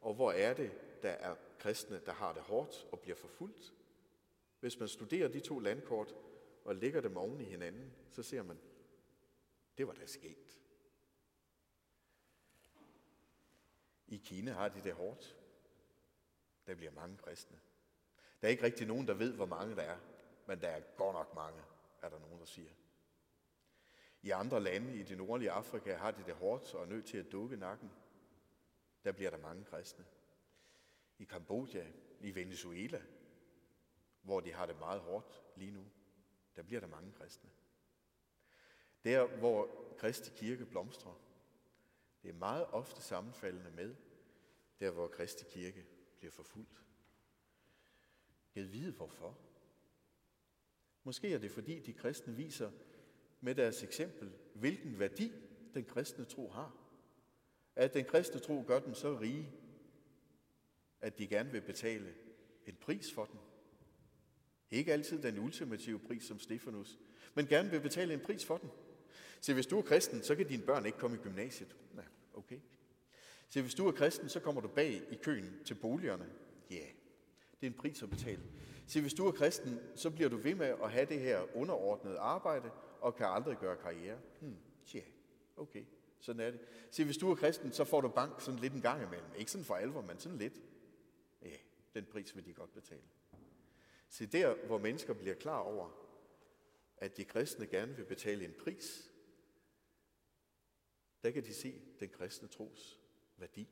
og 0.00 0.14
hvor 0.14 0.32
er 0.32 0.54
det, 0.54 0.72
der 1.02 1.10
er 1.10 1.34
kristne, 1.58 2.00
der 2.06 2.12
har 2.12 2.32
det 2.32 2.42
hårdt 2.42 2.86
og 2.92 3.00
bliver 3.00 3.16
forfulgt. 3.16 3.72
Hvis 4.60 4.78
man 4.78 4.88
studerer 4.88 5.28
de 5.28 5.40
to 5.40 5.58
landkort 5.58 6.14
og 6.64 6.76
lægger 6.76 7.00
dem 7.00 7.16
oven 7.16 7.40
i 7.40 7.44
hinanden, 7.44 7.92
så 8.10 8.22
ser 8.22 8.42
man, 8.42 8.58
det 9.78 9.86
var 9.86 9.92
da 9.92 10.06
sket. 10.06 10.60
I 14.08 14.16
Kina 14.16 14.52
har 14.52 14.68
de 14.68 14.80
det 14.84 14.92
hårdt. 14.92 15.36
Der 16.66 16.74
bliver 16.74 16.92
mange 16.92 17.16
kristne. 17.16 17.58
Der 18.40 18.48
er 18.48 18.50
ikke 18.50 18.62
rigtig 18.62 18.86
nogen, 18.86 19.06
der 19.06 19.14
ved, 19.14 19.32
hvor 19.32 19.46
mange 19.46 19.76
der 19.76 19.82
er, 19.82 19.98
men 20.46 20.60
der 20.60 20.68
er 20.68 20.80
godt 20.80 21.14
nok 21.14 21.34
mange, 21.34 21.62
er 22.02 22.08
der 22.08 22.18
nogen, 22.18 22.38
der 22.38 22.44
siger. 22.44 22.70
I 24.22 24.30
andre 24.30 24.60
lande 24.60 24.96
i 24.96 25.02
det 25.02 25.16
nordlige 25.16 25.50
Afrika 25.50 25.94
har 25.94 26.10
de 26.10 26.24
det 26.26 26.34
hårdt 26.34 26.74
og 26.74 26.82
er 26.82 26.86
nødt 26.86 27.06
til 27.06 27.18
at 27.18 27.32
dukke 27.32 27.56
nakken. 27.56 27.90
Der 29.04 29.12
bliver 29.12 29.30
der 29.30 29.38
mange 29.38 29.64
kristne. 29.64 30.04
I 31.18 31.24
Kambodja, 31.24 31.86
i 32.20 32.34
Venezuela, 32.34 33.02
hvor 34.26 34.40
de 34.40 34.52
har 34.52 34.66
det 34.66 34.78
meget 34.78 35.00
hårdt 35.00 35.42
lige 35.56 35.70
nu, 35.70 35.84
der 36.56 36.62
bliver 36.62 36.80
der 36.80 36.88
mange 36.88 37.12
kristne. 37.12 37.50
Der, 39.04 39.26
hvor 39.26 39.68
Kristi 39.98 40.30
kirke 40.36 40.66
blomstrer, 40.66 41.20
det 42.22 42.28
er 42.28 42.34
meget 42.34 42.66
ofte 42.66 43.02
sammenfaldende 43.02 43.70
med, 43.70 43.94
der 44.80 44.90
hvor 44.90 45.08
Kristi 45.08 45.44
kirke 45.50 45.86
bliver 46.18 46.30
forfulgt. 46.30 46.82
Jeg 48.54 48.72
vide 48.72 48.92
hvorfor. 48.92 49.38
Måske 51.04 51.34
er 51.34 51.38
det 51.38 51.50
fordi 51.50 51.80
de 51.80 51.92
kristne 51.92 52.34
viser 52.34 52.70
med 53.40 53.54
deres 53.54 53.82
eksempel, 53.82 54.32
hvilken 54.54 54.98
værdi 54.98 55.32
den 55.74 55.84
kristne 55.84 56.24
tro 56.24 56.48
har. 56.48 56.76
At 57.76 57.94
den 57.94 58.04
kristne 58.04 58.40
tro 58.40 58.64
gør 58.66 58.80
dem 58.80 58.94
så 58.94 59.20
rige, 59.20 59.52
at 61.00 61.18
de 61.18 61.26
gerne 61.26 61.52
vil 61.52 61.62
betale 61.62 62.14
en 62.66 62.76
pris 62.76 63.12
for 63.14 63.24
den. 63.24 63.40
Ikke 64.70 64.92
altid 64.92 65.22
den 65.22 65.38
ultimative 65.38 65.98
pris 65.98 66.24
som 66.24 66.38
Stefanus, 66.38 66.98
men 67.34 67.46
gerne 67.46 67.70
vil 67.70 67.80
betale 67.80 68.14
en 68.14 68.20
pris 68.20 68.44
for 68.44 68.56
den. 68.56 68.70
Se, 69.40 69.54
hvis 69.54 69.66
du 69.66 69.78
er 69.78 69.82
kristen, 69.82 70.22
så 70.22 70.36
kan 70.36 70.46
dine 70.46 70.62
børn 70.62 70.86
ikke 70.86 70.98
komme 70.98 71.16
i 71.16 71.20
gymnasiet. 71.20 71.76
Nej, 71.94 72.04
okay. 72.34 72.58
Se, 73.48 73.62
hvis 73.62 73.74
du 73.74 73.88
er 73.88 73.92
kristen, 73.92 74.28
så 74.28 74.40
kommer 74.40 74.60
du 74.60 74.68
bag 74.68 75.02
i 75.10 75.14
køen 75.22 75.60
til 75.64 75.74
boligerne. 75.74 76.26
Ja, 76.70 76.76
yeah. 76.76 76.88
det 77.60 77.66
er 77.66 77.70
en 77.70 77.76
pris 77.76 78.02
at 78.02 78.10
betale. 78.10 78.42
Se, 78.86 79.00
hvis 79.00 79.14
du 79.14 79.26
er 79.26 79.32
kristen, 79.32 79.80
så 79.94 80.10
bliver 80.10 80.28
du 80.28 80.36
ved 80.36 80.54
med 80.54 80.66
at 80.66 80.90
have 80.90 81.06
det 81.06 81.20
her 81.20 81.56
underordnede 81.56 82.18
arbejde, 82.18 82.70
og 83.00 83.16
kan 83.16 83.26
aldrig 83.26 83.58
gøre 83.58 83.76
karriere. 83.76 84.18
Hmm, 84.40 84.56
ja, 84.94 85.00
okay, 85.56 85.84
sådan 86.20 86.40
er 86.40 86.50
det. 86.50 86.60
Se, 86.90 87.04
hvis 87.04 87.16
du 87.16 87.30
er 87.30 87.34
kristen, 87.34 87.72
så 87.72 87.84
får 87.84 88.00
du 88.00 88.08
bank 88.08 88.40
sådan 88.40 88.60
lidt 88.60 88.72
en 88.72 88.82
gang 88.82 89.02
imellem. 89.02 89.28
Ikke 89.36 89.50
sådan 89.50 89.64
for 89.64 89.74
alvor, 89.74 90.00
men 90.00 90.18
sådan 90.18 90.38
lidt. 90.38 90.60
Ja, 91.42 91.56
den 91.94 92.04
pris 92.04 92.36
vil 92.36 92.46
de 92.46 92.52
godt 92.52 92.74
betale. 92.74 93.02
Se 94.08 94.26
der, 94.26 94.54
hvor 94.54 94.78
mennesker 94.78 95.14
bliver 95.14 95.34
klar 95.34 95.58
over, 95.58 95.90
at 96.98 97.16
de 97.16 97.24
kristne 97.24 97.66
gerne 97.66 97.96
vil 97.96 98.04
betale 98.04 98.44
en 98.44 98.54
pris, 98.58 99.12
der 101.22 101.30
kan 101.30 101.44
de 101.44 101.54
se 101.54 101.82
den 102.00 102.08
kristne 102.08 102.48
tros 102.48 103.00
værdi. 103.36 103.68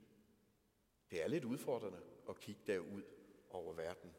Det 1.11 1.23
er 1.23 1.29
lidt 1.29 1.45
udfordrende 1.45 2.01
at 2.29 2.41
kigge 2.41 2.61
derud 2.67 3.03
over 3.51 3.73
verden. 3.73 4.11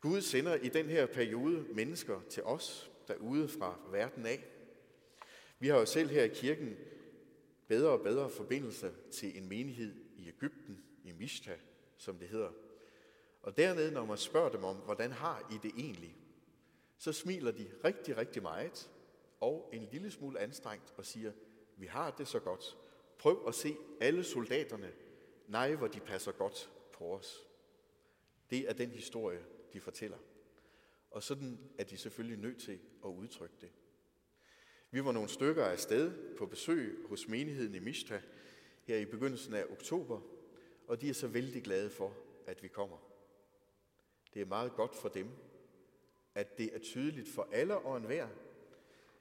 Gud 0.00 0.20
sender 0.20 0.54
i 0.54 0.68
den 0.68 0.86
her 0.86 1.06
periode 1.06 1.74
mennesker 1.74 2.22
til 2.30 2.42
os 2.42 2.90
derude 3.08 3.48
fra 3.48 3.88
verden 3.90 4.26
af. 4.26 4.44
Vi 5.58 5.68
har 5.68 5.78
jo 5.78 5.86
selv 5.86 6.08
her 6.08 6.24
i 6.24 6.28
kirken 6.28 6.76
bedre 7.68 7.90
og 7.90 8.00
bedre 8.00 8.30
forbindelse 8.30 8.94
til 9.12 9.38
en 9.38 9.48
menighed 9.48 9.94
i 10.16 10.28
Ægypten, 10.28 10.84
i 11.04 11.12
Mishta, 11.12 11.58
som 11.96 12.18
det 12.18 12.28
hedder. 12.28 12.52
Og 13.44 13.56
dernede, 13.56 13.90
når 13.90 14.04
man 14.04 14.18
spørger 14.18 14.48
dem 14.48 14.64
om, 14.64 14.76
hvordan 14.76 15.12
har 15.12 15.48
I 15.52 15.58
det 15.62 15.72
egentlig, 15.76 16.16
så 16.98 17.12
smiler 17.12 17.50
de 17.50 17.70
rigtig, 17.84 18.16
rigtig 18.16 18.42
meget 18.42 18.90
og 19.40 19.70
en 19.72 19.88
lille 19.92 20.10
smule 20.10 20.40
anstrengt 20.40 20.94
og 20.96 21.06
siger, 21.06 21.32
vi 21.76 21.86
har 21.86 22.10
det 22.10 22.28
så 22.28 22.38
godt. 22.40 22.76
Prøv 23.18 23.44
at 23.48 23.54
se 23.54 23.76
alle 24.00 24.24
soldaterne. 24.24 24.92
Nej, 25.48 25.74
hvor 25.74 25.86
de 25.86 26.00
passer 26.00 26.32
godt 26.32 26.70
på 26.92 27.04
os. 27.04 27.46
Det 28.50 28.58
er 28.58 28.72
den 28.72 28.90
historie, 28.90 29.44
de 29.72 29.80
fortæller. 29.80 30.18
Og 31.10 31.22
sådan 31.22 31.58
er 31.78 31.84
de 31.84 31.96
selvfølgelig 31.96 32.38
nødt 32.38 32.60
til 32.60 32.78
at 33.04 33.08
udtrykke 33.08 33.56
det. 33.60 33.70
Vi 34.90 35.04
var 35.04 35.12
nogle 35.12 35.28
stykker 35.28 35.64
af 35.64 35.78
sted 35.78 36.36
på 36.36 36.46
besøg 36.46 37.04
hos 37.08 37.28
menigheden 37.28 37.74
i 37.74 37.78
Mishta 37.78 38.22
her 38.84 38.96
i 38.96 39.04
begyndelsen 39.04 39.54
af 39.54 39.64
oktober, 39.70 40.20
og 40.86 41.00
de 41.00 41.08
er 41.08 41.14
så 41.14 41.28
vældig 41.28 41.62
glade 41.62 41.90
for, 41.90 42.16
at 42.46 42.62
vi 42.62 42.68
kommer. 42.68 43.13
Det 44.34 44.42
er 44.42 44.46
meget 44.46 44.72
godt 44.74 44.94
for 44.94 45.08
dem, 45.08 45.30
at 46.34 46.58
det 46.58 46.74
er 46.74 46.78
tydeligt 46.78 47.28
for 47.28 47.48
alle 47.52 47.78
og 47.78 47.96
enhver, 47.96 48.28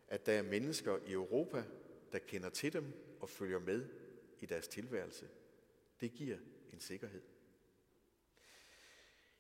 at 0.08 0.26
der 0.26 0.34
er 0.34 0.42
mennesker 0.42 0.98
i 1.06 1.12
Europa, 1.12 1.64
der 2.12 2.20
kender 2.20 2.50
til 2.50 2.74
dem 2.74 2.94
og 3.20 3.30
følger 3.30 3.60
med 3.60 3.90
i 4.42 4.46
deres 4.46 4.68
tilværelse. 4.68 5.30
Det 6.02 6.14
giver 6.14 6.38
en 6.74 6.80
sikkerhed. 6.80 7.22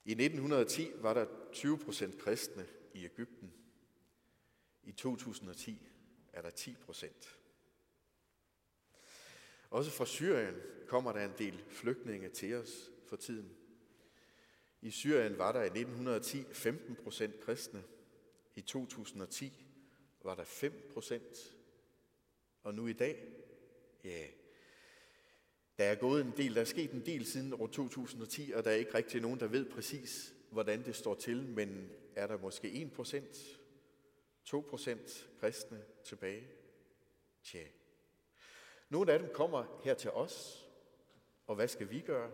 I 0.06 0.12
1910 0.12 0.92
var 0.96 1.14
der 1.14 1.26
20 1.52 1.80
procent 1.80 2.18
kristne 2.18 2.66
i 2.94 3.06
Ægypten. 3.06 3.54
I 4.84 4.92
2010 4.92 5.88
er 6.34 6.42
der 6.42 6.50
10 6.50 6.76
procent. 6.76 7.40
Også 9.70 9.92
fra 9.92 10.06
Syrien 10.06 10.56
kommer 10.88 11.14
der 11.14 11.26
en 11.26 11.34
del 11.38 11.64
flygtninge 11.70 12.30
til 12.30 12.54
os 12.54 12.92
for 13.08 13.16
tiden. 13.16 13.63
I 14.84 14.92
Syrien 14.92 15.38
var 15.38 15.52
der 15.52 15.62
i 15.62 15.66
1910 15.66 16.54
15 16.54 16.96
procent 16.96 17.40
kristne. 17.40 17.84
I 18.56 18.62
2010 18.62 19.66
var 20.24 20.36
der 20.36 20.44
5 20.44 20.90
procent. 20.94 21.58
Og 22.64 22.74
nu 22.74 22.88
i 22.88 22.94
dag, 22.94 23.28
ja, 24.04 24.28
der 25.78 25.84
er 25.84 25.96
gået 25.96 26.22
en 26.22 26.34
del, 26.38 26.56
der 26.56 26.62
er 26.62 26.66
sket 26.66 26.92
en 26.92 27.06
del 27.06 27.26
siden 27.26 27.54
år 27.54 27.68
2010, 27.68 28.52
og 28.52 28.64
der 28.64 28.72
er 28.72 28.76
ikke 28.76 28.94
rigtig 28.94 29.22
nogen, 29.22 29.40
der 29.40 29.48
ved 29.48 29.70
præcis, 29.70 30.34
hvordan 30.50 30.86
det 30.86 30.96
står 30.96 31.16
til, 31.16 31.44
men 31.44 31.90
er 32.16 32.28
der 32.28 32.38
måske 32.38 32.72
1 32.72 32.92
procent, 32.92 33.60
2 34.46 34.66
procent 34.70 35.30
kristne 35.40 35.84
tilbage? 36.04 36.48
Tja. 37.44 37.64
Nogle 38.90 39.14
af 39.14 39.20
dem 39.20 39.30
kommer 39.34 39.82
her 39.84 39.94
til 39.94 40.12
os, 40.12 40.68
og 41.48 41.56
hvad 41.56 41.68
skal 41.68 41.90
vi 41.90 42.02
gøre? 42.02 42.32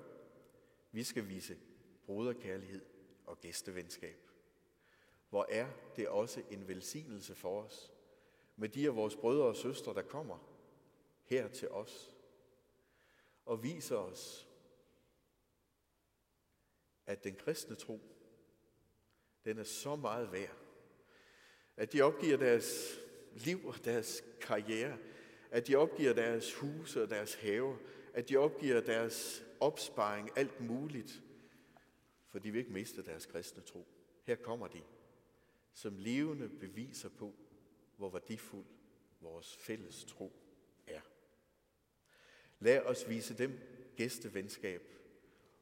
Vi 0.91 1.03
skal 1.03 1.27
vise 1.29 1.57
broderkærlighed 2.09 2.85
og 3.25 3.39
gæstevenskab. 3.39 4.29
Hvor 5.29 5.45
er 5.49 5.67
det 5.95 6.07
også 6.07 6.41
en 6.51 6.67
velsignelse 6.67 7.35
for 7.35 7.61
os 7.61 7.91
med 8.55 8.69
de 8.69 8.87
af 8.87 8.95
vores 8.95 9.15
brødre 9.15 9.45
og 9.45 9.55
søstre, 9.55 9.93
der 9.93 10.01
kommer 10.01 10.37
her 11.25 11.47
til 11.47 11.69
os 11.69 12.15
og 13.45 13.63
viser 13.63 13.95
os, 13.95 14.47
at 17.05 17.23
den 17.23 17.35
kristne 17.35 17.75
tro, 17.75 17.99
den 19.45 19.57
er 19.57 19.63
så 19.63 19.95
meget 19.95 20.31
værd, 20.31 20.57
at 21.77 21.93
de 21.93 22.01
opgiver 22.01 22.37
deres 22.37 22.99
liv 23.33 23.65
og 23.65 23.85
deres 23.85 24.23
karriere, 24.41 24.97
at 25.51 25.67
de 25.67 25.75
opgiver 25.75 26.13
deres 26.13 26.53
huse 26.53 27.03
og 27.03 27.09
deres 27.09 27.33
have, 27.33 27.77
at 28.13 28.29
de 28.29 28.37
opgiver 28.37 28.81
deres 28.81 29.43
opsparing, 29.59 30.29
alt 30.35 30.61
muligt, 30.61 31.23
for 32.29 32.39
de 32.39 32.51
vil 32.51 32.59
ikke 32.59 32.73
miste 32.73 33.05
deres 33.05 33.25
kristne 33.25 33.63
tro. 33.63 33.87
Her 34.23 34.35
kommer 34.35 34.67
de, 34.67 34.83
som 35.73 35.97
levende 35.97 36.49
beviser 36.49 37.09
på, 37.09 37.35
hvor 37.97 38.09
værdifuld 38.09 38.65
vores 39.19 39.55
fælles 39.55 40.05
tro 40.05 40.33
er. 40.87 41.01
Lad 42.59 42.81
os 42.81 43.09
vise 43.09 43.37
dem 43.37 43.59
gæstevenskab 43.95 44.81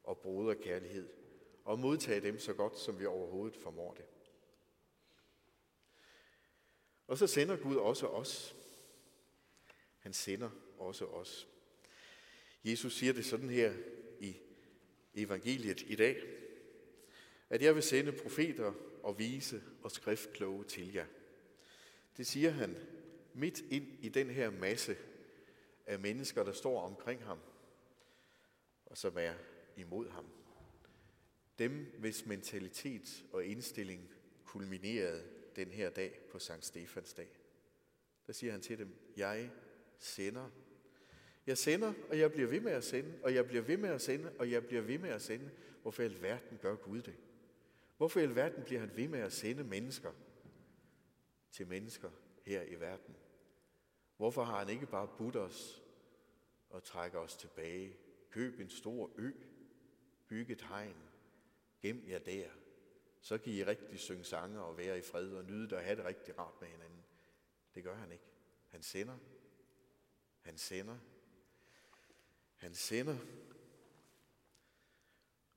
og 0.04 0.18
broderkærlighed, 0.18 1.10
og 1.64 1.80
modtage 1.80 2.22
dem 2.22 2.40
så 2.40 2.54
godt, 2.54 2.80
som 2.80 3.00
vi 3.00 3.06
overhovedet 3.06 3.58
formår 3.58 3.94
det. 3.94 4.06
Og 7.08 7.18
så 7.18 7.28
sender 7.28 7.58
Gud 7.58 7.76
også 7.76 8.08
os. 8.08 8.56
Han 10.00 10.14
sender 10.14 10.50
også 10.78 11.06
os. 11.06 11.48
Jesus 12.64 12.98
siger 12.98 13.14
det 13.14 13.26
sådan 13.26 13.50
her 13.50 13.74
i 14.20 14.38
evangeliet 15.14 15.82
i 15.82 15.96
dag, 15.96 16.47
at 17.50 17.62
jeg 17.62 17.76
vil 17.76 17.84
sende 17.84 18.12
profeter 18.12 18.74
og 19.04 19.20
vise 19.20 19.64
og 19.82 19.92
skriftkloge 19.92 20.64
til 20.64 20.94
jer. 20.94 21.06
Det 22.18 22.28
siger 22.28 22.50
han 22.50 22.76
midt 23.34 23.60
ind 23.60 23.88
i 24.00 24.10
den 24.10 24.30
her 24.30 24.50
masse 24.50 24.98
af 25.86 26.00
mennesker, 26.00 26.44
der 26.44 26.52
står 26.52 26.82
omkring 26.82 27.24
ham, 27.24 27.40
og 28.86 28.98
som 28.98 29.18
er 29.18 29.34
imod 29.78 30.10
ham. 30.10 30.26
Dem, 31.60 31.86
hvis 32.00 32.26
mentalitet 32.26 33.26
og 33.32 33.46
indstilling 33.46 34.10
kulminerede 34.44 35.24
den 35.56 35.72
her 35.72 35.90
dag 35.90 36.20
på 36.32 36.40
Sankt 36.40 36.66
Stefans 36.66 37.14
dag. 37.14 37.30
der 38.28 38.34
siger 38.34 38.52
han 38.52 38.62
til 38.62 38.78
dem, 38.78 38.96
jeg 39.18 39.50
sender. 40.00 40.50
Jeg 41.48 41.58
sender, 41.58 41.94
og 42.10 42.20
jeg 42.20 42.32
bliver 42.32 42.48
ved 42.48 42.60
med 42.60 42.72
at 42.72 42.84
sende, 42.84 43.20
og 43.24 43.34
jeg 43.34 43.48
bliver 43.48 43.62
ved 43.62 43.78
med 43.78 43.90
at 43.90 44.02
sende, 44.02 44.32
og 44.40 44.52
jeg 44.52 44.66
bliver 44.66 44.82
ved 44.82 44.98
med 44.98 45.10
at 45.10 45.22
sende. 45.22 45.52
Hvorfor 45.82 46.04
i 46.04 46.06
alverden 46.06 46.58
gør 46.62 46.76
Gud 46.76 47.02
det? 47.02 47.16
Hvorfor 47.98 48.20
i 48.20 48.24
alverden 48.24 48.64
bliver 48.64 48.80
han 48.80 48.96
ved 48.96 49.08
med 49.08 49.20
at 49.20 49.34
sende 49.34 49.64
mennesker 49.64 50.14
til 51.52 51.68
mennesker 51.68 52.12
her 52.46 52.62
i 52.62 52.80
verden? 52.80 53.16
Hvorfor 54.18 54.44
har 54.44 54.60
han 54.60 54.70
ikke 54.70 54.86
bare 54.86 55.08
budt 55.18 55.36
os 55.36 55.84
og 56.70 56.84
trækker 56.84 57.20
os 57.20 57.38
tilbage? 57.38 57.98
Køb 58.30 58.60
en 58.60 58.70
stor 58.70 59.12
ø, 59.18 59.32
byg 60.28 60.52
et 60.52 60.62
hegn, 60.62 60.98
gem 61.82 62.04
jer 62.08 62.20
der, 62.20 62.50
så 63.22 63.38
kan 63.38 63.54
I 63.54 63.64
rigtig 63.64 64.00
synge 64.00 64.24
sange 64.24 64.62
og 64.62 64.78
være 64.78 64.98
i 64.98 65.02
fred 65.02 65.34
og 65.34 65.46
nyde 65.46 65.64
det 65.64 65.74
og 65.74 65.84
have 65.84 65.96
det 65.96 66.06
rigtig 66.06 66.40
rart 66.40 66.62
med 66.62 66.68
hinanden. 66.68 67.04
Det 67.76 67.84
gør 67.84 67.96
han 67.96 68.12
ikke. 68.12 68.24
Han 68.68 68.84
sender. 68.84 69.18
Han 70.42 70.58
sender. 70.58 70.98
Han 72.56 72.74
sender. 72.74 73.18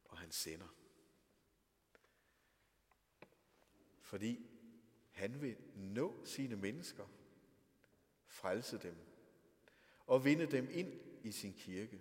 Og 0.04 0.18
han 0.18 0.30
sender. 0.30 0.79
Fordi 4.10 4.46
han 5.10 5.40
vil 5.40 5.56
nå 5.74 6.24
sine 6.24 6.56
mennesker, 6.56 7.04
frelse 8.26 8.78
dem 8.78 8.96
og 10.06 10.24
vinde 10.24 10.46
dem 10.46 10.68
ind 10.72 10.92
i 11.22 11.32
sin 11.32 11.52
kirke. 11.52 12.00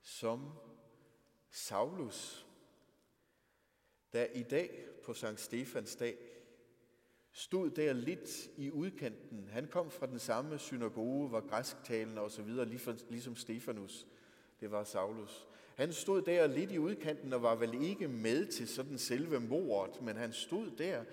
Som 0.00 0.52
Saulus, 1.50 2.46
der 4.12 4.24
i 4.24 4.42
dag 4.42 4.86
på 5.04 5.14
Sankt 5.14 5.40
Stefans 5.40 5.96
dag 5.96 6.18
stod 7.32 7.70
der 7.70 7.92
lidt 7.92 8.50
i 8.56 8.70
udkanten. 8.70 9.48
Han 9.48 9.68
kom 9.68 9.90
fra 9.90 10.06
den 10.06 10.18
samme 10.18 10.58
synagoge, 10.58 11.32
var 11.32 11.40
græsktalende 11.40 12.20
osv., 12.20 12.48
ligesom 13.10 13.36
Stefanus. 13.36 14.06
Det 14.60 14.70
var 14.70 14.84
Saulus. 14.84 15.48
Han 15.78 15.92
stod 15.92 16.22
der 16.22 16.46
lidt 16.46 16.72
i 16.72 16.78
udkanten 16.78 17.32
og 17.32 17.42
var 17.42 17.54
vel 17.54 17.82
ikke 17.82 18.08
med 18.08 18.46
til 18.46 18.68
sådan 18.68 18.98
selve 18.98 19.40
mordet, 19.40 20.02
men 20.02 20.16
han 20.16 20.32
stod 20.32 20.70
der 20.70 21.04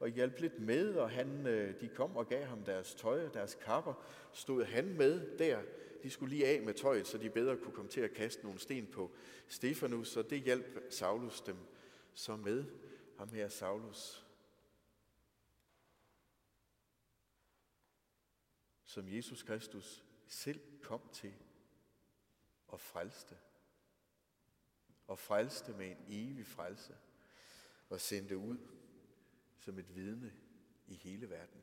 og 0.00 0.08
hjalp 0.08 0.40
lidt 0.40 0.60
med, 0.60 0.94
og 0.94 1.10
han, 1.10 1.46
øh, 1.46 1.80
de 1.80 1.88
kom 1.88 2.16
og 2.16 2.28
gav 2.28 2.44
ham 2.44 2.64
deres 2.64 2.94
tøj, 2.94 3.28
deres 3.28 3.54
kapper, 3.54 4.06
stod 4.32 4.64
han 4.64 4.96
med 4.96 5.38
der. 5.38 5.62
De 6.02 6.10
skulle 6.10 6.30
lige 6.30 6.46
af 6.46 6.62
med 6.62 6.74
tøjet, 6.74 7.06
så 7.06 7.18
de 7.18 7.30
bedre 7.30 7.56
kunne 7.56 7.72
komme 7.72 7.90
til 7.90 8.00
at 8.00 8.12
kaste 8.12 8.42
nogle 8.42 8.58
sten 8.58 8.86
på 8.86 9.10
Stefanus, 9.48 10.16
og 10.16 10.30
det 10.30 10.40
hjalp 10.40 10.78
Saulus 10.90 11.40
dem 11.40 11.56
så 12.14 12.36
med. 12.36 12.64
Ham 13.18 13.28
her 13.28 13.48
Saulus, 13.48 14.26
som 18.84 19.08
Jesus 19.08 19.42
Kristus 19.42 20.04
selv 20.26 20.60
kom 20.82 21.00
til 21.12 21.32
og 22.68 22.80
frelste. 22.80 23.36
Og 25.06 25.18
frelste 25.18 25.72
med 25.72 25.90
en 25.90 26.04
evig 26.06 26.46
frelse 26.46 26.96
og 27.88 28.00
sendte 28.00 28.36
ud 28.36 28.58
som 29.58 29.78
et 29.78 29.94
vidne 29.94 30.32
i 30.86 30.94
hele 30.94 31.30
verden. 31.30 31.62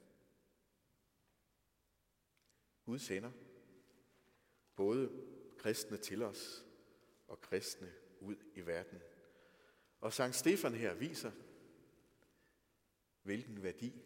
Gud 2.85 2.99
sender 2.99 3.31
både 4.75 5.11
kristne 5.57 5.97
til 5.97 6.23
os 6.23 6.65
og 7.27 7.41
kristne 7.41 7.93
ud 8.19 8.35
i 8.55 8.61
verden. 8.61 8.99
Og 9.99 10.13
Sankt 10.13 10.35
Stefan 10.35 10.73
her 10.73 10.93
viser, 10.93 11.31
hvilken 13.23 13.63
værdi 13.63 14.01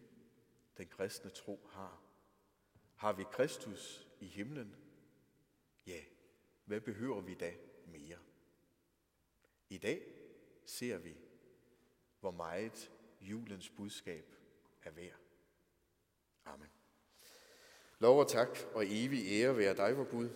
den 0.78 0.88
kristne 0.88 1.30
tro 1.30 1.67
har. 1.71 2.02
Har 2.95 3.13
vi 3.13 3.23
Kristus 3.32 4.08
i 4.19 4.26
himlen? 4.26 4.76
Ja, 5.86 6.04
hvad 6.65 6.82
behøver 6.82 7.21
vi 7.21 7.34
da 7.34 7.54
mere? 7.86 8.17
I 9.70 9.78
dag 9.78 10.02
ser 10.66 10.98
vi, 10.98 11.16
hvor 12.20 12.32
meget 12.32 12.92
julens 13.22 13.70
budskab 13.70 14.36
er 14.84 14.92
værd. 14.92 15.20
Amen. 16.46 16.68
Lov 18.00 18.20
og 18.20 18.30
tak 18.30 18.58
og 18.74 18.84
evig 18.88 19.26
ære 19.28 19.58
være 19.58 19.76
dig, 19.76 19.98
vor 19.98 20.04
Gud, 20.04 20.30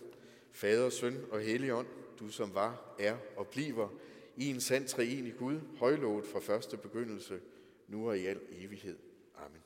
Fader, 0.50 0.90
Søn 0.90 1.24
og 1.30 1.40
Helligånd, 1.40 1.88
du 2.18 2.28
som 2.28 2.54
var, 2.54 2.94
er 2.98 3.18
og 3.36 3.46
bliver 3.46 3.88
i 4.36 4.46
en 4.50 4.60
sand 4.60 4.88
treenig 4.88 5.36
Gud, 5.36 5.60
højlovet 5.78 6.26
fra 6.26 6.40
første 6.40 6.76
begyndelse, 6.76 7.40
nu 7.88 8.08
og 8.08 8.18
i 8.18 8.26
al 8.26 8.40
evighed. 8.50 8.98
Amen. 9.34 9.62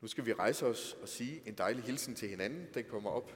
Nu 0.00 0.08
skal 0.08 0.26
vi 0.26 0.32
rejse 0.32 0.66
os 0.66 0.96
og 1.02 1.08
sige 1.08 1.42
en 1.46 1.54
dejlig 1.54 1.84
hilsen 1.84 2.14
til 2.14 2.28
hinanden. 2.28 2.66
Den 2.74 2.84
kommer 2.84 3.10
op 3.10 3.32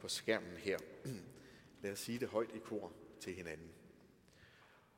på 0.00 0.08
skærmen 0.08 0.56
her. 0.56 0.78
Lad 1.82 1.92
os 1.92 1.98
sige 1.98 2.18
det 2.18 2.28
højt 2.28 2.50
i 2.54 2.58
kor 2.58 2.92
til 3.20 3.34
hinanden. 3.34 3.70